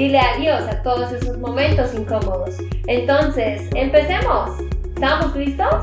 Dile 0.00 0.18
adiós 0.18 0.66
a 0.66 0.82
todos 0.82 1.12
esos 1.12 1.36
momentos 1.36 1.94
incómodos. 1.94 2.56
Entonces, 2.86 3.68
empecemos. 3.74 4.58
¿Estamos 4.94 5.36
listos? 5.36 5.74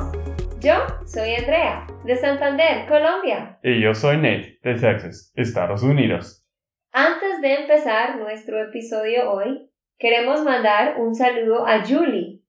Yo 0.59 0.73
soy 1.05 1.35
Andrea, 1.35 1.85
de 2.03 2.16
Santander, 2.16 2.88
Colombia. 2.88 3.59
Y 3.61 3.80
yo 3.80 3.94
soy 3.94 4.17
Nate, 4.17 4.58
de 4.63 4.73
Texas, 4.73 5.31
Estados 5.35 5.84
Unidos. 5.84 6.44
Antes 6.91 7.41
de 7.41 7.61
empezar 7.61 8.17
nuestro 8.17 8.59
episodio 8.59 9.31
hoy, 9.31 9.70
queremos 9.99 10.44
mandar 10.44 10.99
un 10.99 11.13
saludo 11.13 11.67
a 11.67 11.86
Julie, 11.86 12.41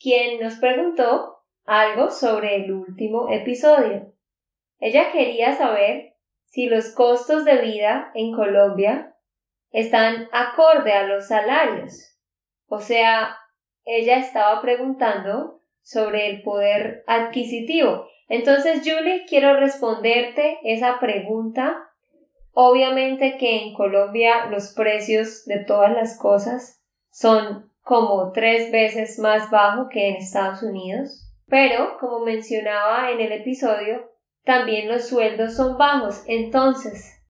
quien 0.00 0.40
nos 0.40 0.56
preguntó 0.56 1.36
algo 1.64 2.10
sobre 2.10 2.64
el 2.64 2.72
último 2.72 3.28
episodio. 3.32 4.12
Ella 4.80 5.12
quería 5.12 5.52
saber 5.52 6.14
si 6.46 6.66
los 6.66 6.92
costos 6.92 7.44
de 7.44 7.58
vida 7.58 8.10
en 8.16 8.32
Colombia 8.32 9.11
están 9.72 10.28
acorde 10.32 10.92
a 10.92 11.04
los 11.04 11.28
salarios. 11.28 12.16
O 12.66 12.80
sea, 12.80 13.36
ella 13.84 14.18
estaba 14.18 14.60
preguntando 14.60 15.60
sobre 15.82 16.30
el 16.30 16.42
poder 16.42 17.02
adquisitivo. 17.06 18.06
Entonces, 18.28 18.82
Julie, 18.84 19.24
quiero 19.26 19.58
responderte 19.58 20.58
esa 20.62 21.00
pregunta. 21.00 21.88
Obviamente 22.52 23.36
que 23.38 23.64
en 23.64 23.74
Colombia 23.74 24.46
los 24.46 24.74
precios 24.74 25.44
de 25.46 25.64
todas 25.64 25.92
las 25.92 26.18
cosas 26.18 26.82
son 27.10 27.70
como 27.82 28.30
tres 28.32 28.70
veces 28.70 29.18
más 29.18 29.50
bajo 29.50 29.88
que 29.88 30.08
en 30.08 30.16
Estados 30.16 30.62
Unidos. 30.62 31.28
Pero, 31.46 31.98
como 31.98 32.20
mencionaba 32.20 33.10
en 33.10 33.20
el 33.20 33.32
episodio, 33.32 34.10
también 34.44 34.88
los 34.88 35.08
sueldos 35.08 35.56
son 35.56 35.76
bajos. 35.76 36.22
Entonces, 36.26 37.22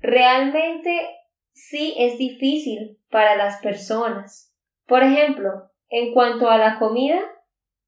realmente 0.00 1.08
sí 1.54 1.94
es 1.96 2.18
difícil 2.18 2.98
para 3.10 3.36
las 3.36 3.60
personas. 3.62 4.54
Por 4.86 5.02
ejemplo, 5.02 5.70
en 5.88 6.12
cuanto 6.12 6.50
a 6.50 6.58
la 6.58 6.78
comida, 6.78 7.20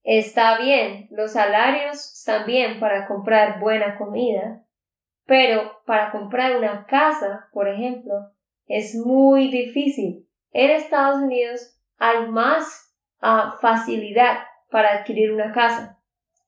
está 0.03 0.59
bien, 0.59 1.09
los 1.11 1.33
salarios 1.33 2.13
están 2.19 2.47
bien 2.47 2.81
para 2.81 3.07
comprar 3.07 3.61
buena 3.61 3.99
comida, 3.99 4.65
pero 5.27 5.83
para 5.85 6.11
comprar 6.13 6.57
una 6.57 6.87
casa, 6.87 7.49
por 7.53 7.69
ejemplo, 7.69 8.15
es 8.67 8.95
muy 8.95 9.51
difícil. 9.51 10.27
En 10.53 10.71
Estados 10.71 11.21
Unidos 11.21 11.79
hay 11.99 12.27
más 12.29 12.95
ah, 13.21 13.59
facilidad 13.61 14.39
para 14.71 14.95
adquirir 14.95 15.33
una 15.33 15.53
casa. 15.53 15.99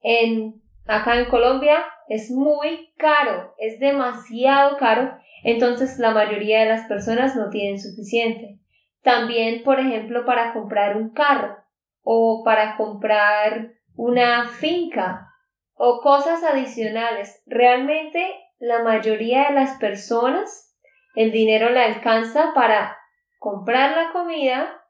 En 0.00 0.62
Acá 0.88 1.18
en 1.18 1.26
Colombia 1.26 1.84
es 2.08 2.30
muy 2.30 2.94
caro, 2.96 3.54
es 3.58 3.78
demasiado 3.78 4.78
caro, 4.78 5.18
entonces 5.50 5.98
la 5.98 6.10
mayoría 6.10 6.60
de 6.60 6.68
las 6.68 6.86
personas 6.86 7.36
no 7.36 7.48
tienen 7.50 7.80
suficiente. 7.80 8.58
También, 9.02 9.62
por 9.62 9.80
ejemplo, 9.80 10.24
para 10.24 10.52
comprar 10.52 10.96
un 10.96 11.10
carro 11.10 11.56
o 12.02 12.42
para 12.44 12.76
comprar 12.76 13.72
una 13.94 14.48
finca 14.48 15.28
o 15.74 16.00
cosas 16.00 16.42
adicionales. 16.42 17.42
Realmente 17.46 18.26
la 18.58 18.82
mayoría 18.82 19.48
de 19.48 19.54
las 19.54 19.78
personas 19.78 20.76
el 21.14 21.32
dinero 21.32 21.70
le 21.70 21.82
alcanza 21.82 22.52
para 22.54 22.96
comprar 23.38 23.96
la 23.96 24.12
comida, 24.12 24.84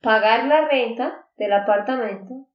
pagar 0.00 0.44
la 0.44 0.68
renta 0.68 1.26
del 1.36 1.52
apartamento 1.52 2.47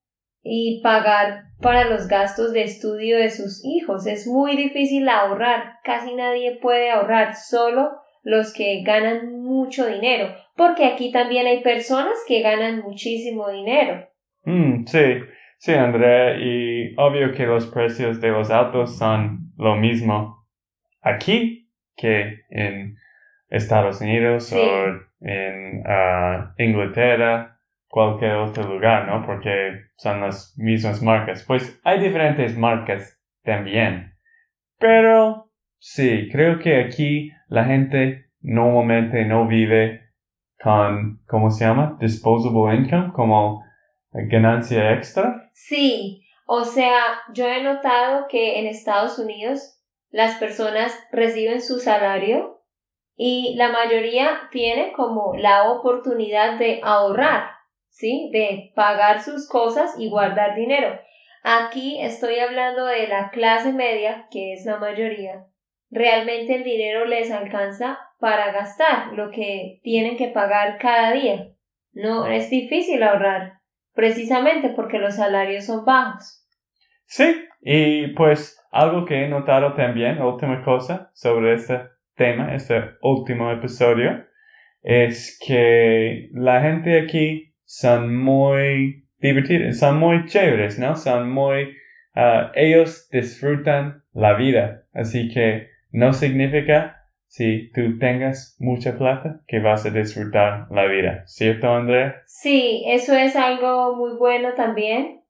y 0.44 0.82
pagar 0.82 1.46
para 1.62 1.86
los 1.86 2.08
gastos 2.08 2.52
de 2.52 2.64
estudio 2.64 3.18
de 3.18 3.30
sus 3.30 3.64
hijos. 3.64 4.06
Es 4.06 4.28
muy 4.28 4.58
difícil 4.58 5.08
ahorrar, 5.08 5.80
casi 5.84 6.14
nadie 6.14 6.58
puede 6.62 6.92
ahorrar, 6.92 7.36
solo 7.36 7.92
los 8.24 8.54
que 8.54 8.84
ganan 8.84 9.42
mucho 9.42 9.88
dinero, 9.88 10.34
porque 10.56 10.86
aquí 10.86 11.12
también 11.12 11.48
hay 11.48 11.62
personas 11.62 12.14
que 12.28 12.42
ganan 12.42 12.82
muchísimo 12.82 13.50
dinero. 13.50 14.08
Mm, 14.46 14.86
sí, 14.86 15.16
sí, 15.58 15.74
Andrea, 15.74 16.38
y 16.38 16.94
obvio 16.98 17.34
que 17.34 17.46
los 17.46 17.68
precios 17.68 18.20
de 18.22 18.30
los 18.30 18.52
autos 18.52 18.98
son 18.98 19.54
lo 19.58 19.76
mismo 19.76 20.46
aquí 21.02 21.70
que 21.96 22.42
en 22.50 22.98
Estados 23.50 24.02
Unidos 24.02 24.52
o 24.54 24.58
en 25.22 25.84
ah, 25.86 26.54
Inglaterra 26.58 27.53
cualquier 27.94 28.38
otro 28.38 28.64
lugar, 28.64 29.08
¿no? 29.08 29.24
Porque 29.24 29.84
son 29.98 30.22
las 30.22 30.56
mismas 30.58 31.04
marcas. 31.04 31.46
Pues 31.46 31.80
hay 31.84 32.00
diferentes 32.00 32.58
marcas 32.58 33.22
también. 33.44 34.16
Pero 34.80 35.52
sí, 35.78 36.28
creo 36.32 36.58
que 36.58 36.84
aquí 36.84 37.30
la 37.50 37.66
gente 37.66 38.32
normalmente 38.42 39.26
no 39.26 39.46
vive 39.46 40.10
con, 40.60 41.22
¿cómo 41.28 41.52
se 41.52 41.66
llama? 41.66 41.96
Disposable 42.00 42.76
income, 42.76 43.12
como 43.14 43.64
ganancia 44.12 44.94
extra. 44.94 45.52
Sí, 45.54 46.26
o 46.48 46.64
sea, 46.64 47.00
yo 47.32 47.46
he 47.46 47.62
notado 47.62 48.26
que 48.28 48.60
en 48.60 48.66
Estados 48.66 49.20
Unidos 49.20 49.80
las 50.10 50.40
personas 50.40 50.98
reciben 51.12 51.62
su 51.62 51.78
salario 51.78 52.60
y 53.16 53.54
la 53.56 53.72
mayoría 53.72 54.50
tiene 54.50 54.94
como 54.94 55.36
la 55.36 55.70
oportunidad 55.70 56.58
de 56.58 56.82
ahorrar. 56.84 57.63
¿Sí? 57.94 58.30
De 58.34 58.72
pagar 58.76 59.22
sus 59.22 59.48
cosas 59.48 59.96
y 59.98 60.10
guardar 60.10 60.56
dinero. 60.56 61.00
Aquí 61.44 62.02
estoy 62.02 62.40
hablando 62.40 62.86
de 62.86 63.08
la 63.08 63.30
clase 63.30 63.72
media, 63.72 64.28
que 64.32 64.54
es 64.54 64.66
la 64.66 64.78
mayoría. 64.78 65.46
Realmente 65.90 66.56
el 66.56 66.64
dinero 66.64 67.06
les 67.06 67.32
alcanza 67.32 68.00
para 68.20 68.52
gastar 68.52 69.14
lo 69.14 69.30
que 69.30 69.80
tienen 69.84 70.18
que 70.18 70.30
pagar 70.30 70.78
cada 70.80 71.14
día. 71.14 71.50
No 71.92 72.26
es 72.26 72.50
difícil 72.50 73.04
ahorrar, 73.04 73.60
precisamente 73.94 74.70
porque 74.70 74.98
los 74.98 75.16
salarios 75.16 75.66
son 75.66 75.86
bajos. 75.86 76.48
Sí, 77.06 77.46
y 77.62 78.08
pues 78.14 78.60
algo 78.72 79.06
que 79.06 79.24
he 79.24 79.28
notado 79.28 79.76
también, 79.76 80.20
última 80.22 80.64
cosa 80.64 81.12
sobre 81.14 81.54
este 81.54 81.80
tema, 82.16 82.56
este 82.56 82.82
último 83.02 83.52
episodio, 83.52 84.26
es 84.82 85.40
que 85.46 86.30
la 86.34 86.62
gente 86.62 87.00
aquí 87.02 87.53
son 87.76 88.16
muy 88.16 89.08
divertidos, 89.18 89.80
son 89.80 89.98
muy 89.98 90.26
chéveres, 90.28 90.78
¿no? 90.78 90.96
Son 90.96 91.32
muy, 91.32 91.76
uh, 92.16 92.52
ellos 92.54 93.10
disfrutan 93.10 94.04
la 94.14 94.36
vida, 94.36 94.84
así 94.94 95.28
que 95.34 95.70
no 95.92 96.14
significa 96.14 97.08
si 97.26 97.72
tú 97.72 97.98
tengas 97.98 98.56
mucha 98.60 98.96
plata 98.96 99.42
que 99.48 99.58
vas 99.58 99.88
a 99.88 99.90
disfrutar 99.90 100.68
la 100.70 100.86
vida, 100.86 101.24
¿cierto, 101.26 101.68
Andrea? 101.68 102.22
Sí, 102.28 102.84
eso 102.86 103.16
es 103.16 103.36
algo 103.36 103.96
muy 103.96 104.18
bueno 104.18 104.54
también. 104.54 105.24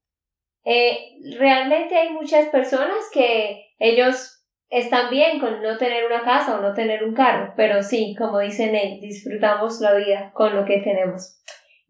Eh, 0.65 0.97
realmente 1.39 1.95
hay 1.95 2.09
muchas 2.09 2.47
personas 2.47 3.09
que 3.13 3.67
ellos 3.79 4.45
están 4.69 5.09
bien 5.09 5.39
con 5.39 5.61
no 5.61 5.77
tener 5.77 6.05
una 6.05 6.23
casa 6.23 6.57
o 6.57 6.61
no 6.61 6.73
tener 6.73 7.05
un 7.05 7.13
carro, 7.13 7.53
pero 7.55 7.83
sí, 7.83 8.15
como 8.17 8.39
dice 8.39 8.65
Nate, 8.65 8.99
disfrutamos 9.01 9.79
la 9.79 9.93
vida 9.93 10.31
con 10.33 10.53
lo 10.53 10.65
que 10.65 10.79
tenemos. 10.79 11.39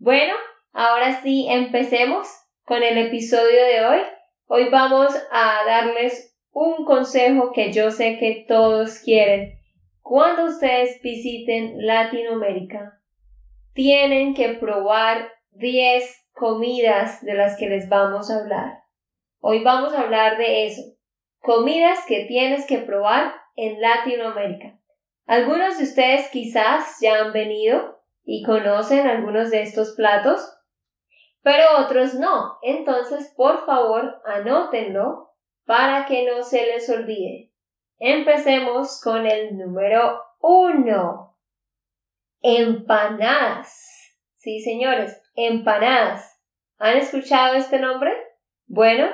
Bueno, 0.03 0.33
ahora 0.73 1.21
sí, 1.21 1.47
empecemos 1.49 2.27
con 2.65 2.83
el 2.83 2.97
episodio 2.97 3.63
de 3.63 3.85
hoy. 3.85 3.99
Hoy 4.47 4.67
vamos 4.69 5.15
a 5.31 5.63
darles 5.65 6.37
un 6.51 6.83
consejo 6.83 7.53
que 7.53 7.71
yo 7.71 7.89
sé 7.89 8.17
que 8.19 8.43
todos 8.45 8.99
quieren. 8.99 9.57
Cuando 10.01 10.43
ustedes 10.43 11.01
visiten 11.01 11.87
Latinoamérica, 11.87 12.99
tienen 13.71 14.33
que 14.33 14.49
probar 14.49 15.31
10 15.51 16.03
comidas 16.33 17.23
de 17.23 17.35
las 17.35 17.57
que 17.57 17.69
les 17.69 17.87
vamos 17.87 18.29
a 18.29 18.39
hablar. 18.39 18.79
Hoy 19.39 19.63
vamos 19.63 19.93
a 19.93 20.01
hablar 20.01 20.37
de 20.37 20.65
eso. 20.65 20.81
Comidas 21.39 21.99
que 22.09 22.25
tienes 22.25 22.67
que 22.67 22.79
probar 22.79 23.35
en 23.55 23.79
Latinoamérica. 23.79 24.77
Algunos 25.27 25.77
de 25.77 25.85
ustedes 25.85 26.27
quizás 26.29 26.97
ya 26.99 27.21
han 27.21 27.31
venido 27.31 28.02
y 28.23 28.43
conocen 28.43 29.07
algunos 29.07 29.51
de 29.51 29.61
estos 29.61 29.93
platos, 29.95 30.57
pero 31.41 31.63
otros 31.79 32.13
no. 32.15 32.57
Entonces, 32.61 33.33
por 33.35 33.65
favor, 33.65 34.21
anótenlo 34.25 35.31
para 35.65 36.05
que 36.05 36.25
no 36.25 36.43
se 36.43 36.65
les 36.65 36.89
olvide. 36.89 37.51
Empecemos 37.99 39.01
con 39.01 39.25
el 39.25 39.57
número 39.57 40.21
uno. 40.39 41.37
Empanadas. 42.41 43.93
Sí, 44.35 44.59
señores, 44.59 45.21
empanadas. 45.35 46.41
¿Han 46.77 46.97
escuchado 46.97 47.55
este 47.55 47.79
nombre? 47.79 48.11
Bueno, 48.65 49.07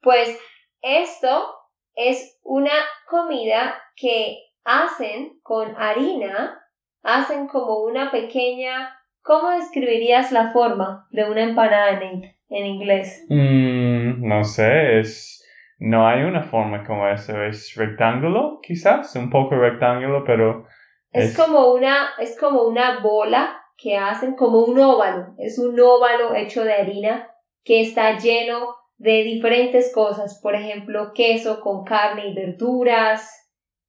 pues 0.00 0.36
esto 0.80 1.54
es 1.94 2.40
una 2.42 2.72
comida 3.08 3.80
que 3.94 4.38
hacen 4.64 5.38
con 5.42 5.76
harina, 5.76 6.61
hacen 7.02 7.46
como 7.48 7.80
una 7.84 8.10
pequeña... 8.10 8.98
¿Cómo 9.24 9.50
describirías 9.50 10.32
la 10.32 10.50
forma 10.50 11.06
de 11.10 11.30
una 11.30 11.42
empanada, 11.42 11.92
Nate, 11.92 12.38
en 12.48 12.66
inglés? 12.66 13.24
Mm, 13.28 14.26
no 14.26 14.42
sé, 14.42 14.98
es... 14.98 15.38
No 15.78 16.06
hay 16.06 16.22
una 16.22 16.42
forma 16.42 16.84
como 16.84 17.08
eso, 17.08 17.40
es 17.42 17.74
rectángulo, 17.76 18.58
quizás, 18.62 19.14
un 19.16 19.30
poco 19.30 19.54
rectángulo, 19.54 20.24
pero... 20.24 20.66
Es, 21.12 21.36
como 21.36 21.72
una, 21.72 22.10
es 22.18 22.38
como 22.38 22.62
una 22.62 23.00
bola 23.00 23.60
que 23.76 23.96
hacen 23.96 24.34
como 24.34 24.64
un 24.64 24.78
óvalo, 24.78 25.34
es 25.38 25.58
un 25.58 25.78
óvalo 25.78 26.34
hecho 26.34 26.64
de 26.64 26.72
harina 26.72 27.28
que 27.64 27.80
está 27.80 28.16
lleno 28.18 28.76
de 28.96 29.24
diferentes 29.24 29.92
cosas, 29.92 30.40
por 30.40 30.54
ejemplo, 30.54 31.12
queso 31.14 31.60
con 31.60 31.84
carne 31.84 32.28
y 32.28 32.34
verduras, 32.34 33.42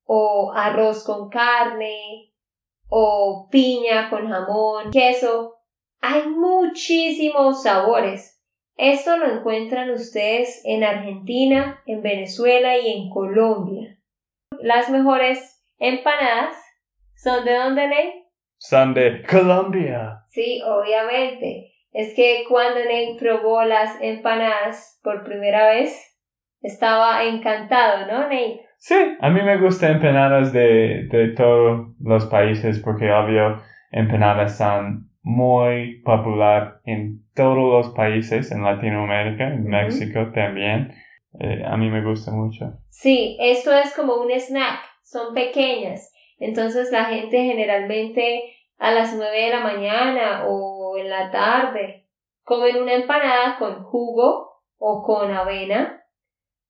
o 0.06 0.52
arroz 0.56 1.04
con 1.04 1.30
carne, 1.30 2.33
o 2.96 3.48
piña 3.50 4.08
con 4.12 4.30
jamón, 4.30 4.92
queso. 4.92 5.56
Hay 6.00 6.28
muchísimos 6.28 7.64
sabores. 7.64 8.40
Esto 8.76 9.18
lo 9.18 9.32
encuentran 9.34 9.90
ustedes 9.90 10.62
en 10.64 10.84
Argentina, 10.84 11.82
en 11.88 12.04
Venezuela 12.04 12.78
y 12.78 12.92
en 12.92 13.10
Colombia. 13.10 13.98
Las 14.62 14.92
mejores 14.92 15.66
empanadas 15.80 16.56
son 17.16 17.44
de 17.46 17.56
dónde, 17.56 17.88
Ney? 17.88 18.26
Son 18.60 18.94
de 18.94 19.24
Colombia. 19.24 20.20
Sí, 20.30 20.62
obviamente 20.64 21.74
es 21.94 22.14
que 22.16 22.44
cuando 22.48 22.80
Nate 22.80 23.16
probó 23.18 23.64
las 23.64 24.00
empanadas 24.02 25.00
por 25.04 25.24
primera 25.24 25.68
vez, 25.68 26.00
estaba 26.62 27.24
encantado, 27.24 28.06
¿no, 28.06 28.24
Nate? 28.24 28.68
Sí, 28.86 28.96
a 29.18 29.30
mí 29.30 29.42
me 29.42 29.62
gustan 29.62 29.94
empanadas 29.94 30.52
de, 30.52 31.08
de 31.10 31.30
todos 31.38 31.96
los 32.02 32.26
países 32.26 32.80
porque 32.80 33.14
obvio 33.14 33.62
empanadas 33.92 34.58
son 34.58 35.10
muy 35.22 36.02
popular 36.02 36.82
en 36.84 37.24
todos 37.34 37.86
los 37.86 37.96
países, 37.96 38.52
en 38.52 38.62
Latinoamérica, 38.62 39.48
en 39.48 39.68
México 39.68 40.34
también. 40.36 40.94
Eh, 41.40 41.64
a 41.66 41.78
mí 41.78 41.90
me 41.90 42.04
gusta 42.04 42.32
mucho. 42.32 42.74
Sí, 42.90 43.38
esto 43.40 43.72
es 43.72 43.96
como 43.96 44.16
un 44.16 44.30
snack, 44.30 44.82
son 45.02 45.34
pequeñas. 45.34 46.14
Entonces 46.38 46.92
la 46.92 47.06
gente 47.06 47.38
generalmente 47.38 48.54
a 48.80 48.92
las 48.92 49.16
nueve 49.16 49.44
de 49.44 49.50
la 49.50 49.62
mañana 49.62 50.44
o 50.46 50.98
en 50.98 51.10
la 51.10 51.32
tarde. 51.32 52.10
Comen 52.44 52.82
una 52.82 52.96
empanada 52.96 53.56
con 53.58 53.82
jugo 53.86 54.62
o 54.78 55.04
con 55.04 55.32
avena. 55.32 56.04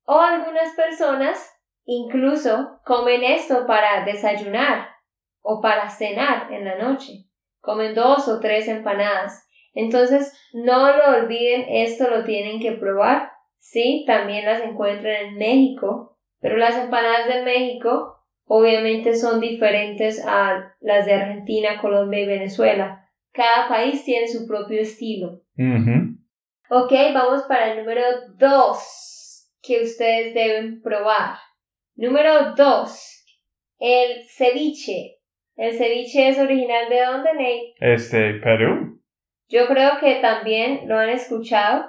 O 0.05 0.19
algunas 0.19 0.75
personas 0.75 1.52
incluso 1.85 2.79
comen 2.85 3.23
esto 3.23 3.65
para 3.67 4.05
desayunar 4.05 4.89
o 5.41 5.61
para 5.61 5.89
cenar 5.89 6.51
en 6.51 6.65
la 6.65 6.77
noche. 6.77 7.25
Comen 7.59 7.93
dos 7.93 8.27
o 8.27 8.39
tres 8.39 8.67
empanadas. 8.67 9.47
Entonces, 9.73 10.37
no 10.53 10.95
lo 10.95 11.23
olviden, 11.23 11.65
esto 11.67 12.09
lo 12.09 12.23
tienen 12.23 12.59
que 12.59 12.73
probar. 12.73 13.31
Sí, 13.57 14.03
también 14.05 14.45
las 14.45 14.61
encuentran 14.61 15.27
en 15.27 15.37
México, 15.37 16.17
pero 16.39 16.57
las 16.57 16.77
empanadas 16.77 17.27
de 17.27 17.43
México 17.43 18.17
obviamente 18.45 19.15
son 19.15 19.39
diferentes 19.39 20.23
a 20.25 20.75
las 20.81 21.05
de 21.05 21.13
Argentina, 21.13 21.79
Colombia 21.81 22.19
y 22.19 22.25
Venezuela. 22.25 23.09
Cada 23.31 23.67
país 23.67 24.03
tiene 24.03 24.27
su 24.27 24.45
propio 24.45 24.81
estilo. 24.81 25.41
Ok, 26.69 26.91
vamos 27.13 27.43
para 27.43 27.71
el 27.71 27.79
número 27.79 28.01
2 28.37 29.49
que 29.61 29.81
ustedes 29.81 30.33
deben 30.33 30.81
probar. 30.81 31.37
Número 31.95 32.55
2, 32.55 33.25
el 33.79 34.27
ceviche. 34.29 35.19
¿El 35.55 35.77
ceviche 35.77 36.29
es 36.29 36.39
original 36.39 36.89
de 36.89 37.01
dónde, 37.01 37.33
Nate? 37.33 37.75
Es 37.79 38.11
de 38.11 38.33
Perú. 38.43 39.01
Yo 39.49 39.67
creo 39.67 39.99
que 39.99 40.15
también 40.15 40.87
lo 40.87 40.97
han 40.97 41.09
escuchado. 41.09 41.85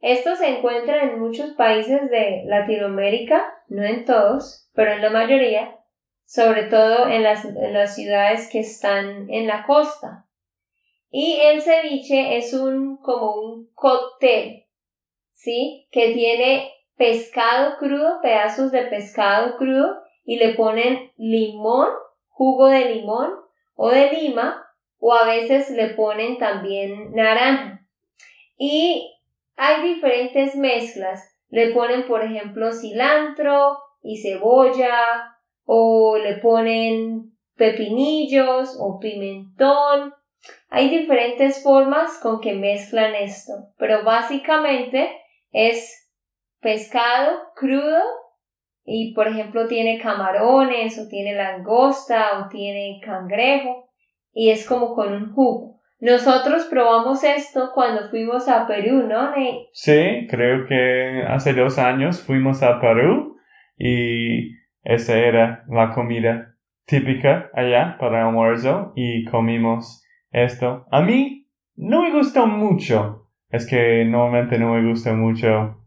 Esto 0.00 0.36
se 0.36 0.48
encuentra 0.48 1.02
en 1.02 1.18
muchos 1.18 1.52
países 1.52 2.10
de 2.10 2.42
Latinoamérica, 2.44 3.54
no 3.68 3.82
en 3.84 4.04
todos, 4.04 4.70
pero 4.74 4.92
en 4.92 5.00
la 5.00 5.10
mayoría 5.10 5.76
sobre 6.26 6.64
todo 6.64 7.08
en 7.08 7.22
las, 7.22 7.44
las 7.44 7.94
ciudades 7.94 8.50
que 8.50 8.60
están 8.60 9.30
en 9.30 9.46
la 9.46 9.64
costa. 9.64 10.26
Y 11.08 11.38
el 11.40 11.62
ceviche 11.62 12.36
es 12.36 12.52
un 12.52 12.98
como 12.98 13.36
un 13.36 13.70
cóctel, 13.72 14.66
¿sí? 15.32 15.88
Que 15.92 16.12
tiene 16.12 16.72
pescado 16.96 17.76
crudo, 17.78 18.20
pedazos 18.22 18.72
de 18.72 18.82
pescado 18.82 19.56
crudo 19.56 20.02
y 20.24 20.38
le 20.38 20.54
ponen 20.54 21.12
limón, 21.16 21.88
jugo 22.28 22.66
de 22.66 22.94
limón 22.94 23.30
o 23.74 23.90
de 23.90 24.12
lima 24.12 24.66
o 24.98 25.12
a 25.12 25.26
veces 25.26 25.70
le 25.70 25.90
ponen 25.90 26.38
también 26.38 27.12
naranja. 27.12 27.86
Y 28.58 29.12
hay 29.56 29.94
diferentes 29.94 30.56
mezclas. 30.56 31.32
Le 31.48 31.72
ponen, 31.72 32.06
por 32.06 32.24
ejemplo, 32.24 32.72
cilantro 32.72 33.78
y 34.02 34.20
cebolla 34.20 35.36
o 35.64 36.16
le 36.16 36.36
ponen 36.38 37.32
pepinillos 37.56 38.76
o 38.80 38.98
pimentón. 38.98 40.14
Hay 40.68 40.88
diferentes 40.88 41.62
formas 41.62 42.18
con 42.18 42.40
que 42.40 42.54
mezclan 42.54 43.14
esto, 43.14 43.52
pero 43.78 44.04
básicamente 44.04 45.10
es 45.52 46.05
pescado 46.60 47.38
crudo 47.54 48.02
y 48.84 49.12
por 49.14 49.28
ejemplo 49.28 49.66
tiene 49.66 50.00
camarones 50.00 50.98
o 50.98 51.08
tiene 51.08 51.34
langosta 51.34 52.38
o 52.38 52.48
tiene 52.48 53.00
cangrejo 53.04 53.90
y 54.32 54.50
es 54.50 54.66
como 54.66 54.94
con 54.94 55.12
un 55.12 55.32
jugo. 55.32 55.80
Nosotros 55.98 56.66
probamos 56.70 57.24
esto 57.24 57.70
cuando 57.74 58.10
fuimos 58.10 58.48
a 58.48 58.66
Perú, 58.66 59.06
¿no? 59.08 59.32
Sí, 59.72 60.26
creo 60.28 60.66
que 60.66 61.22
hace 61.26 61.54
dos 61.54 61.78
años 61.78 62.20
fuimos 62.20 62.62
a 62.62 62.80
Perú 62.80 63.38
y 63.78 64.52
esa 64.82 65.18
era 65.18 65.64
la 65.68 65.92
comida 65.92 66.54
típica 66.84 67.50
allá 67.54 67.96
para 67.98 68.20
el 68.20 68.26
almuerzo 68.26 68.92
y 68.94 69.24
comimos 69.24 70.04
esto. 70.30 70.86
A 70.90 71.00
mí 71.00 71.48
no 71.76 72.02
me 72.02 72.12
gustó 72.12 72.46
mucho. 72.46 73.28
Es 73.48 73.66
que 73.66 74.04
normalmente 74.04 74.58
no 74.58 74.74
me 74.74 74.86
gusta 74.86 75.14
mucho 75.14 75.85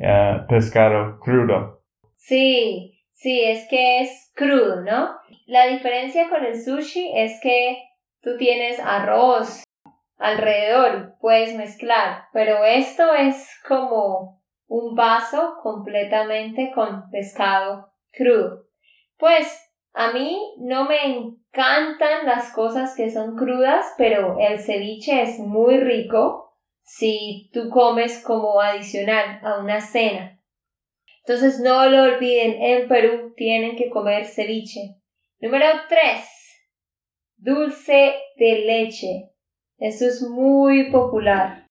uh, 0.00 0.46
pescado 0.48 1.18
crudo. 1.20 1.82
Sí, 2.16 3.04
sí, 3.12 3.42
es 3.44 3.68
que 3.68 4.00
es 4.00 4.32
crudo, 4.34 4.82
¿no? 4.82 5.10
La 5.46 5.66
diferencia 5.66 6.28
con 6.28 6.44
el 6.44 6.60
sushi 6.60 7.12
es 7.14 7.38
que 7.42 7.82
tú 8.20 8.36
tienes 8.36 8.80
arroz 8.80 9.62
alrededor, 10.16 11.14
puedes 11.20 11.56
mezclar, 11.56 12.24
pero 12.32 12.64
esto 12.64 13.14
es 13.14 13.48
como 13.66 14.42
un 14.66 14.94
vaso 14.94 15.54
completamente 15.62 16.72
con 16.74 17.10
pescado 17.10 17.92
crudo. 18.12 18.66
Pues 19.18 19.70
a 19.92 20.12
mí 20.12 20.38
no 20.58 20.84
me 20.84 21.04
encantan 21.06 22.26
las 22.26 22.52
cosas 22.52 22.94
que 22.96 23.10
son 23.10 23.36
crudas, 23.36 23.94
pero 23.98 24.36
el 24.38 24.60
ceviche 24.60 25.22
es 25.22 25.38
muy 25.38 25.78
rico 25.78 26.49
si 26.92 27.48
tú 27.52 27.70
comes 27.70 28.20
como 28.24 28.60
adicional 28.60 29.38
a 29.44 29.60
una 29.60 29.80
cena. 29.80 30.42
Entonces 31.24 31.60
no 31.60 31.88
lo 31.88 32.02
olviden, 32.02 32.60
en 32.60 32.88
Perú 32.88 33.32
tienen 33.36 33.76
que 33.76 33.90
comer 33.90 34.26
ceviche. 34.26 34.96
Número 35.38 35.66
3. 35.88 36.00
Dulce 37.36 38.14
de 38.36 38.64
leche. 38.66 39.30
Eso 39.78 40.04
es 40.04 40.20
muy 40.20 40.90
popular. 40.90 41.64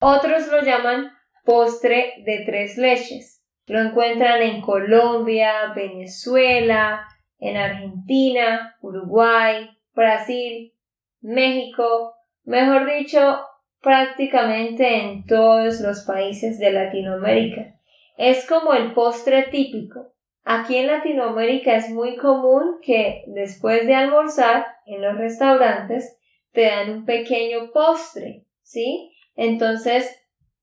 Otros 0.00 0.48
lo 0.48 0.60
llaman 0.60 1.12
postre 1.46 2.22
de 2.26 2.44
tres 2.44 2.76
leches. 2.76 3.42
Lo 3.66 3.80
encuentran 3.80 4.42
en 4.42 4.60
Colombia, 4.60 5.72
Venezuela, 5.74 7.08
en 7.38 7.56
Argentina, 7.56 8.76
Uruguay, 8.82 9.70
Brasil, 9.94 10.74
México, 11.22 12.14
mejor 12.44 12.86
dicho, 12.92 13.40
prácticamente 13.80 15.02
en 15.02 15.24
todos 15.24 15.80
los 15.80 16.00
países 16.04 16.58
de 16.58 16.72
Latinoamérica. 16.72 17.74
Es 18.16 18.46
como 18.46 18.72
el 18.74 18.92
postre 18.92 19.44
típico. 19.44 20.12
Aquí 20.44 20.76
en 20.76 20.86
Latinoamérica 20.86 21.76
es 21.76 21.90
muy 21.90 22.16
común 22.16 22.78
que 22.82 23.24
después 23.26 23.86
de 23.86 23.94
almorzar 23.94 24.66
en 24.86 25.02
los 25.02 25.16
restaurantes 25.16 26.18
te 26.52 26.62
dan 26.62 26.90
un 26.90 27.04
pequeño 27.04 27.70
postre, 27.72 28.46
¿sí? 28.62 29.12
Entonces, 29.36 30.18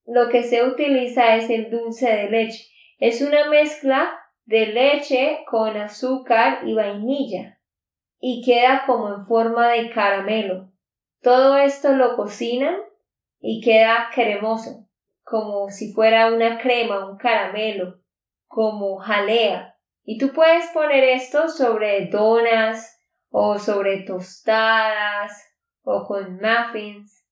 lo 0.05 0.29
que 0.29 0.43
se 0.43 0.63
utiliza 0.63 1.35
es 1.35 1.49
el 1.49 1.69
dulce 1.69 2.11
de 2.11 2.29
leche. 2.29 2.65
Es 2.99 3.21
una 3.21 3.49
mezcla 3.49 4.11
de 4.45 4.67
leche 4.67 5.39
con 5.47 5.77
azúcar 5.77 6.59
y 6.65 6.73
vainilla 6.73 7.59
y 8.19 8.43
queda 8.43 8.83
como 8.85 9.13
en 9.13 9.25
forma 9.27 9.69
de 9.69 9.89
caramelo. 9.91 10.71
Todo 11.21 11.57
esto 11.57 11.93
lo 11.93 12.15
cocinan 12.15 12.75
y 13.47 13.61
queda 13.61 14.09
cremoso. 14.11 14.81
como 15.23 15.71
si 15.71 15.91
fuera 15.91 16.31
una 16.31 16.59
crema, 16.59 17.09
un 17.09 17.17
caramelo, 17.17 17.99
como 18.45 18.97
jalea. 18.97 19.75
Y 20.03 20.19
tú 20.19 20.31
puedes 20.33 20.67
poner 20.67 21.03
esto 21.03 21.49
sobre 21.49 22.07
donas 22.07 23.01
o 23.29 23.57
sobre 23.57 24.01
tostadas 24.01 25.31
o 25.81 26.05
con 26.05 26.39
muffins. 26.39 27.25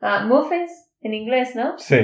Ah, 0.00 0.24
muffins 0.26 0.72
en 1.02 1.12
inglés, 1.12 1.54
¿no? 1.54 1.78
Sí. 1.78 1.98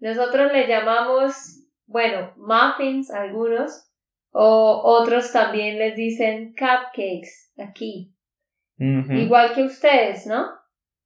Nosotros 0.00 0.52
le 0.52 0.66
llamamos, 0.66 1.64
bueno, 1.86 2.32
muffins 2.36 3.12
algunos 3.12 3.88
o 4.32 4.80
otros 4.84 5.30
también 5.30 5.78
les 5.78 5.94
dicen 5.94 6.54
cupcakes 6.58 7.52
aquí. 7.56 8.12
Igual 8.78 9.54
que 9.54 9.62
ustedes, 9.62 10.26
¿no? 10.26 10.61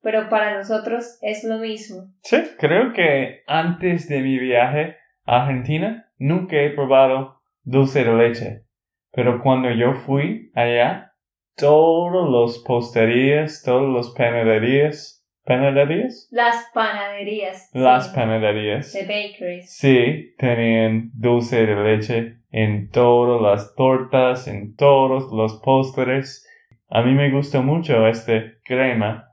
Pero 0.06 0.28
para 0.28 0.56
nosotros 0.56 1.18
es 1.20 1.42
lo 1.42 1.58
mismo. 1.58 2.04
Sí, 2.22 2.36
creo 2.60 2.92
que 2.92 3.42
antes 3.48 4.08
de 4.08 4.20
mi 4.20 4.38
viaje 4.38 4.94
a 5.24 5.42
Argentina 5.42 6.12
nunca 6.16 6.54
he 6.54 6.70
probado 6.70 7.40
dulce 7.64 8.04
de 8.04 8.14
leche. 8.14 8.62
Pero 9.10 9.42
cuando 9.42 9.68
yo 9.72 9.94
fui 9.94 10.52
allá, 10.54 11.12
todos 11.56 12.30
los 12.30 12.60
posterías, 12.60 13.64
todos 13.64 13.92
los 13.92 14.14
panaderías, 14.14 15.26
¿Panaderías? 15.44 16.28
Las 16.30 16.70
panaderías. 16.72 17.70
Las 17.72 18.08
panaderías. 18.08 18.92
De 18.92 19.02
bakeries. 19.02 19.76
Sí, 19.76 20.34
tenían 20.38 21.10
dulce 21.14 21.66
de 21.66 21.74
leche 21.82 22.36
en 22.52 22.90
todas 22.90 23.42
las 23.42 23.74
tortas, 23.74 24.46
en 24.46 24.76
todos 24.76 25.32
los 25.32 25.60
postres. 25.64 26.48
A 26.88 27.02
mí 27.02 27.12
me 27.12 27.32
gusta 27.32 27.60
mucho 27.60 28.06
este 28.06 28.58
crema, 28.64 29.25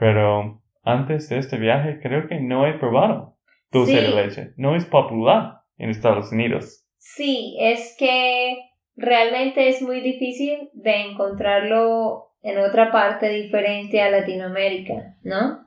pero 0.00 0.62
antes 0.82 1.28
de 1.28 1.38
este 1.38 1.58
viaje 1.58 2.00
creo 2.02 2.26
que 2.26 2.40
no 2.40 2.66
he 2.66 2.78
probado 2.78 3.36
dulce 3.70 4.00
de 4.00 4.08
leche. 4.08 4.54
No 4.56 4.74
es 4.74 4.86
popular 4.86 5.60
en 5.76 5.90
Estados 5.90 6.32
Unidos. 6.32 6.86
Sí, 6.96 7.58
es 7.60 7.94
que 7.98 8.56
realmente 8.96 9.68
es 9.68 9.82
muy 9.82 10.00
difícil 10.00 10.70
de 10.72 11.02
encontrarlo 11.02 12.30
en 12.42 12.58
otra 12.58 12.90
parte 12.90 13.28
diferente 13.28 14.00
a 14.00 14.10
Latinoamérica, 14.10 15.16
¿no? 15.22 15.66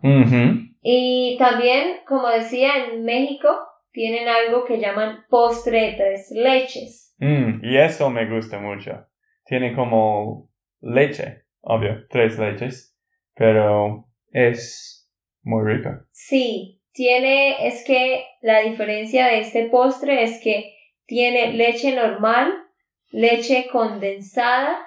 Y 0.82 1.38
también, 1.38 2.00
como 2.08 2.28
decía, 2.28 2.72
en 2.92 3.06
México 3.06 3.48
tienen 3.92 4.28
algo 4.28 4.66
que 4.66 4.80
llaman 4.80 5.26
postre 5.30 5.94
tres 5.96 6.32
leches. 6.36 7.16
Mm, 7.20 7.64
y 7.64 7.78
eso 7.78 8.10
me 8.10 8.28
gusta 8.28 8.60
mucho. 8.60 9.06
Tiene 9.46 9.76
como 9.76 10.50
leche, 10.82 11.44
obvio, 11.62 12.08
tres 12.10 12.40
leches, 12.40 12.98
pero 13.36 14.08
es 14.34 15.10
muy 15.44 15.64
rico. 15.64 15.90
Sí, 16.12 16.82
tiene, 16.92 17.68
es 17.68 17.84
que 17.86 18.26
la 18.42 18.60
diferencia 18.62 19.28
de 19.28 19.40
este 19.40 19.70
postre 19.70 20.24
es 20.24 20.42
que 20.44 20.74
tiene 21.06 21.54
leche 21.54 21.96
normal, 21.96 22.52
leche 23.10 23.68
condensada 23.72 24.78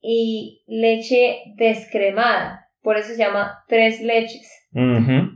y 0.00 0.64
leche 0.66 1.42
descremada. 1.56 2.68
Por 2.82 2.96
eso 2.96 3.08
se 3.08 3.18
llama 3.18 3.64
tres 3.68 4.00
leches. 4.00 4.54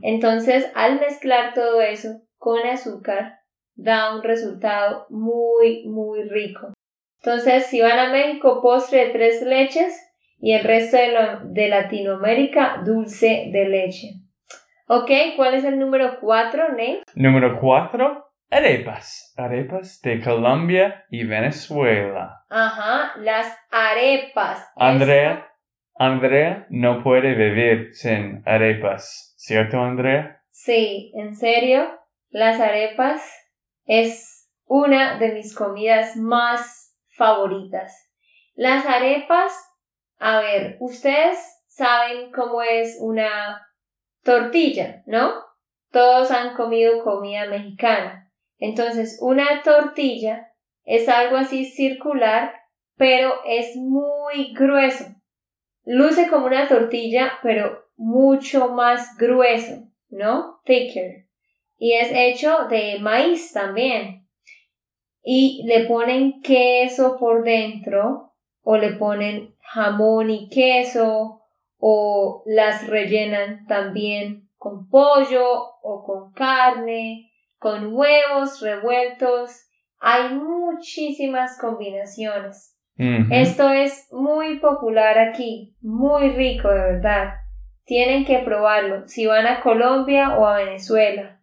Entonces, 0.01 0.71
al 0.75 0.99
mezclar 0.99 1.53
todo 1.53 1.81
eso 1.81 2.21
con 2.37 2.65
azúcar, 2.65 3.39
da 3.75 4.15
un 4.15 4.23
resultado 4.23 5.07
muy, 5.09 5.85
muy 5.87 6.23
rico. 6.23 6.73
Entonces, 7.21 7.65
si 7.65 7.81
van 7.81 7.99
a 7.99 8.11
México, 8.11 8.61
postre 8.61 9.07
de 9.07 9.11
tres 9.11 9.41
leches 9.41 9.99
y 10.43 10.51
el 10.51 10.65
resto 10.65 10.97
de, 10.97 11.37
de 11.43 11.69
Latinoamérica, 11.69 12.81
dulce 12.83 13.49
de 13.53 13.65
leche. 13.69 14.07
Ok, 14.87 15.09
¿cuál 15.37 15.53
es 15.53 15.63
el 15.63 15.79
número 15.79 16.19
cuatro, 16.19 16.67
Nate? 16.67 17.03
Número 17.15 17.61
cuatro, 17.61 18.29
arepas. 18.49 19.33
Arepas 19.37 20.01
de 20.01 20.21
Colombia 20.21 21.05
y 21.09 21.23
Venezuela. 21.23 22.43
Ajá, 22.49 23.13
las 23.19 23.57
arepas. 23.71 24.69
Andrea, 24.75 25.47
Andrea 25.95 26.67
no 26.69 27.01
puede 27.03 27.35
vivir 27.35 27.93
sin 27.93 28.43
arepas, 28.45 29.33
¿cierto, 29.37 29.79
Andrea? 29.79 30.41
Sí, 30.49 31.13
en 31.15 31.35
serio, 31.35 31.87
las 32.31 32.59
arepas 32.59 33.33
es 33.85 34.51
una 34.65 35.17
de 35.19 35.31
mis 35.35 35.55
comidas 35.55 36.17
más 36.17 36.99
favoritas. 37.15 38.11
Las 38.55 38.85
arepas, 38.85 39.53
a 40.25 40.39
ver, 40.39 40.77
ustedes 40.79 41.37
saben 41.67 42.31
cómo 42.31 42.61
es 42.61 42.97
una 43.01 43.67
tortilla, 44.23 45.03
¿no? 45.05 45.33
Todos 45.91 46.31
han 46.31 46.55
comido 46.55 47.03
comida 47.03 47.45
mexicana. 47.47 48.31
Entonces, 48.57 49.19
una 49.21 49.61
tortilla 49.63 50.47
es 50.85 51.09
algo 51.09 51.35
así 51.35 51.65
circular, 51.65 52.53
pero 52.95 53.33
es 53.45 53.75
muy 53.75 54.53
grueso. 54.53 55.03
Luce 55.83 56.29
como 56.29 56.45
una 56.45 56.69
tortilla, 56.69 57.33
pero 57.43 57.83
mucho 57.97 58.69
más 58.69 59.17
grueso, 59.17 59.89
¿no? 60.07 60.61
Thicker. 60.63 61.25
Y 61.77 61.95
es 61.95 62.09
hecho 62.13 62.69
de 62.69 62.99
maíz 63.01 63.51
también. 63.51 64.25
Y 65.21 65.63
le 65.65 65.83
ponen 65.83 66.41
queso 66.41 67.17
por 67.19 67.43
dentro, 67.43 68.32
o 68.63 68.77
le 68.77 68.93
ponen 68.93 69.55
jamón 69.61 70.31
y 70.31 70.49
queso, 70.49 71.41
o 71.77 72.43
las 72.45 72.87
rellenan 72.87 73.65
también 73.67 74.49
con 74.57 74.89
pollo 74.89 75.45
o 75.81 76.03
con 76.03 76.31
carne 76.33 77.29
con 77.63 77.95
huevos 77.95 78.61
revueltos. 78.61 79.69
Hay 79.99 80.35
muchísimas 80.35 81.57
combinaciones. 81.57 82.77
Esto 83.31 83.71
es 83.71 84.07
muy 84.11 84.59
popular 84.59 85.17
aquí, 85.17 85.75
muy 85.81 86.29
rico 86.31 86.67
de 86.67 86.79
verdad. 86.79 87.35
Tienen 87.85 88.25
que 88.25 88.39
probarlo 88.39 89.07
si 89.07 89.25
van 89.25 89.47
a 89.47 89.61
Colombia 89.61 90.37
o 90.37 90.45
a 90.45 90.57
Venezuela. 90.57 91.41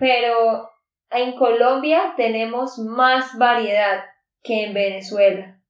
Pero 0.00 0.68
en 1.10 1.36
Colombia 1.36 2.14
tenemos 2.16 2.76
más 2.78 3.38
variedad 3.38 4.04
que 4.42 4.64
en 4.64 4.74
Venezuela. 4.74 5.60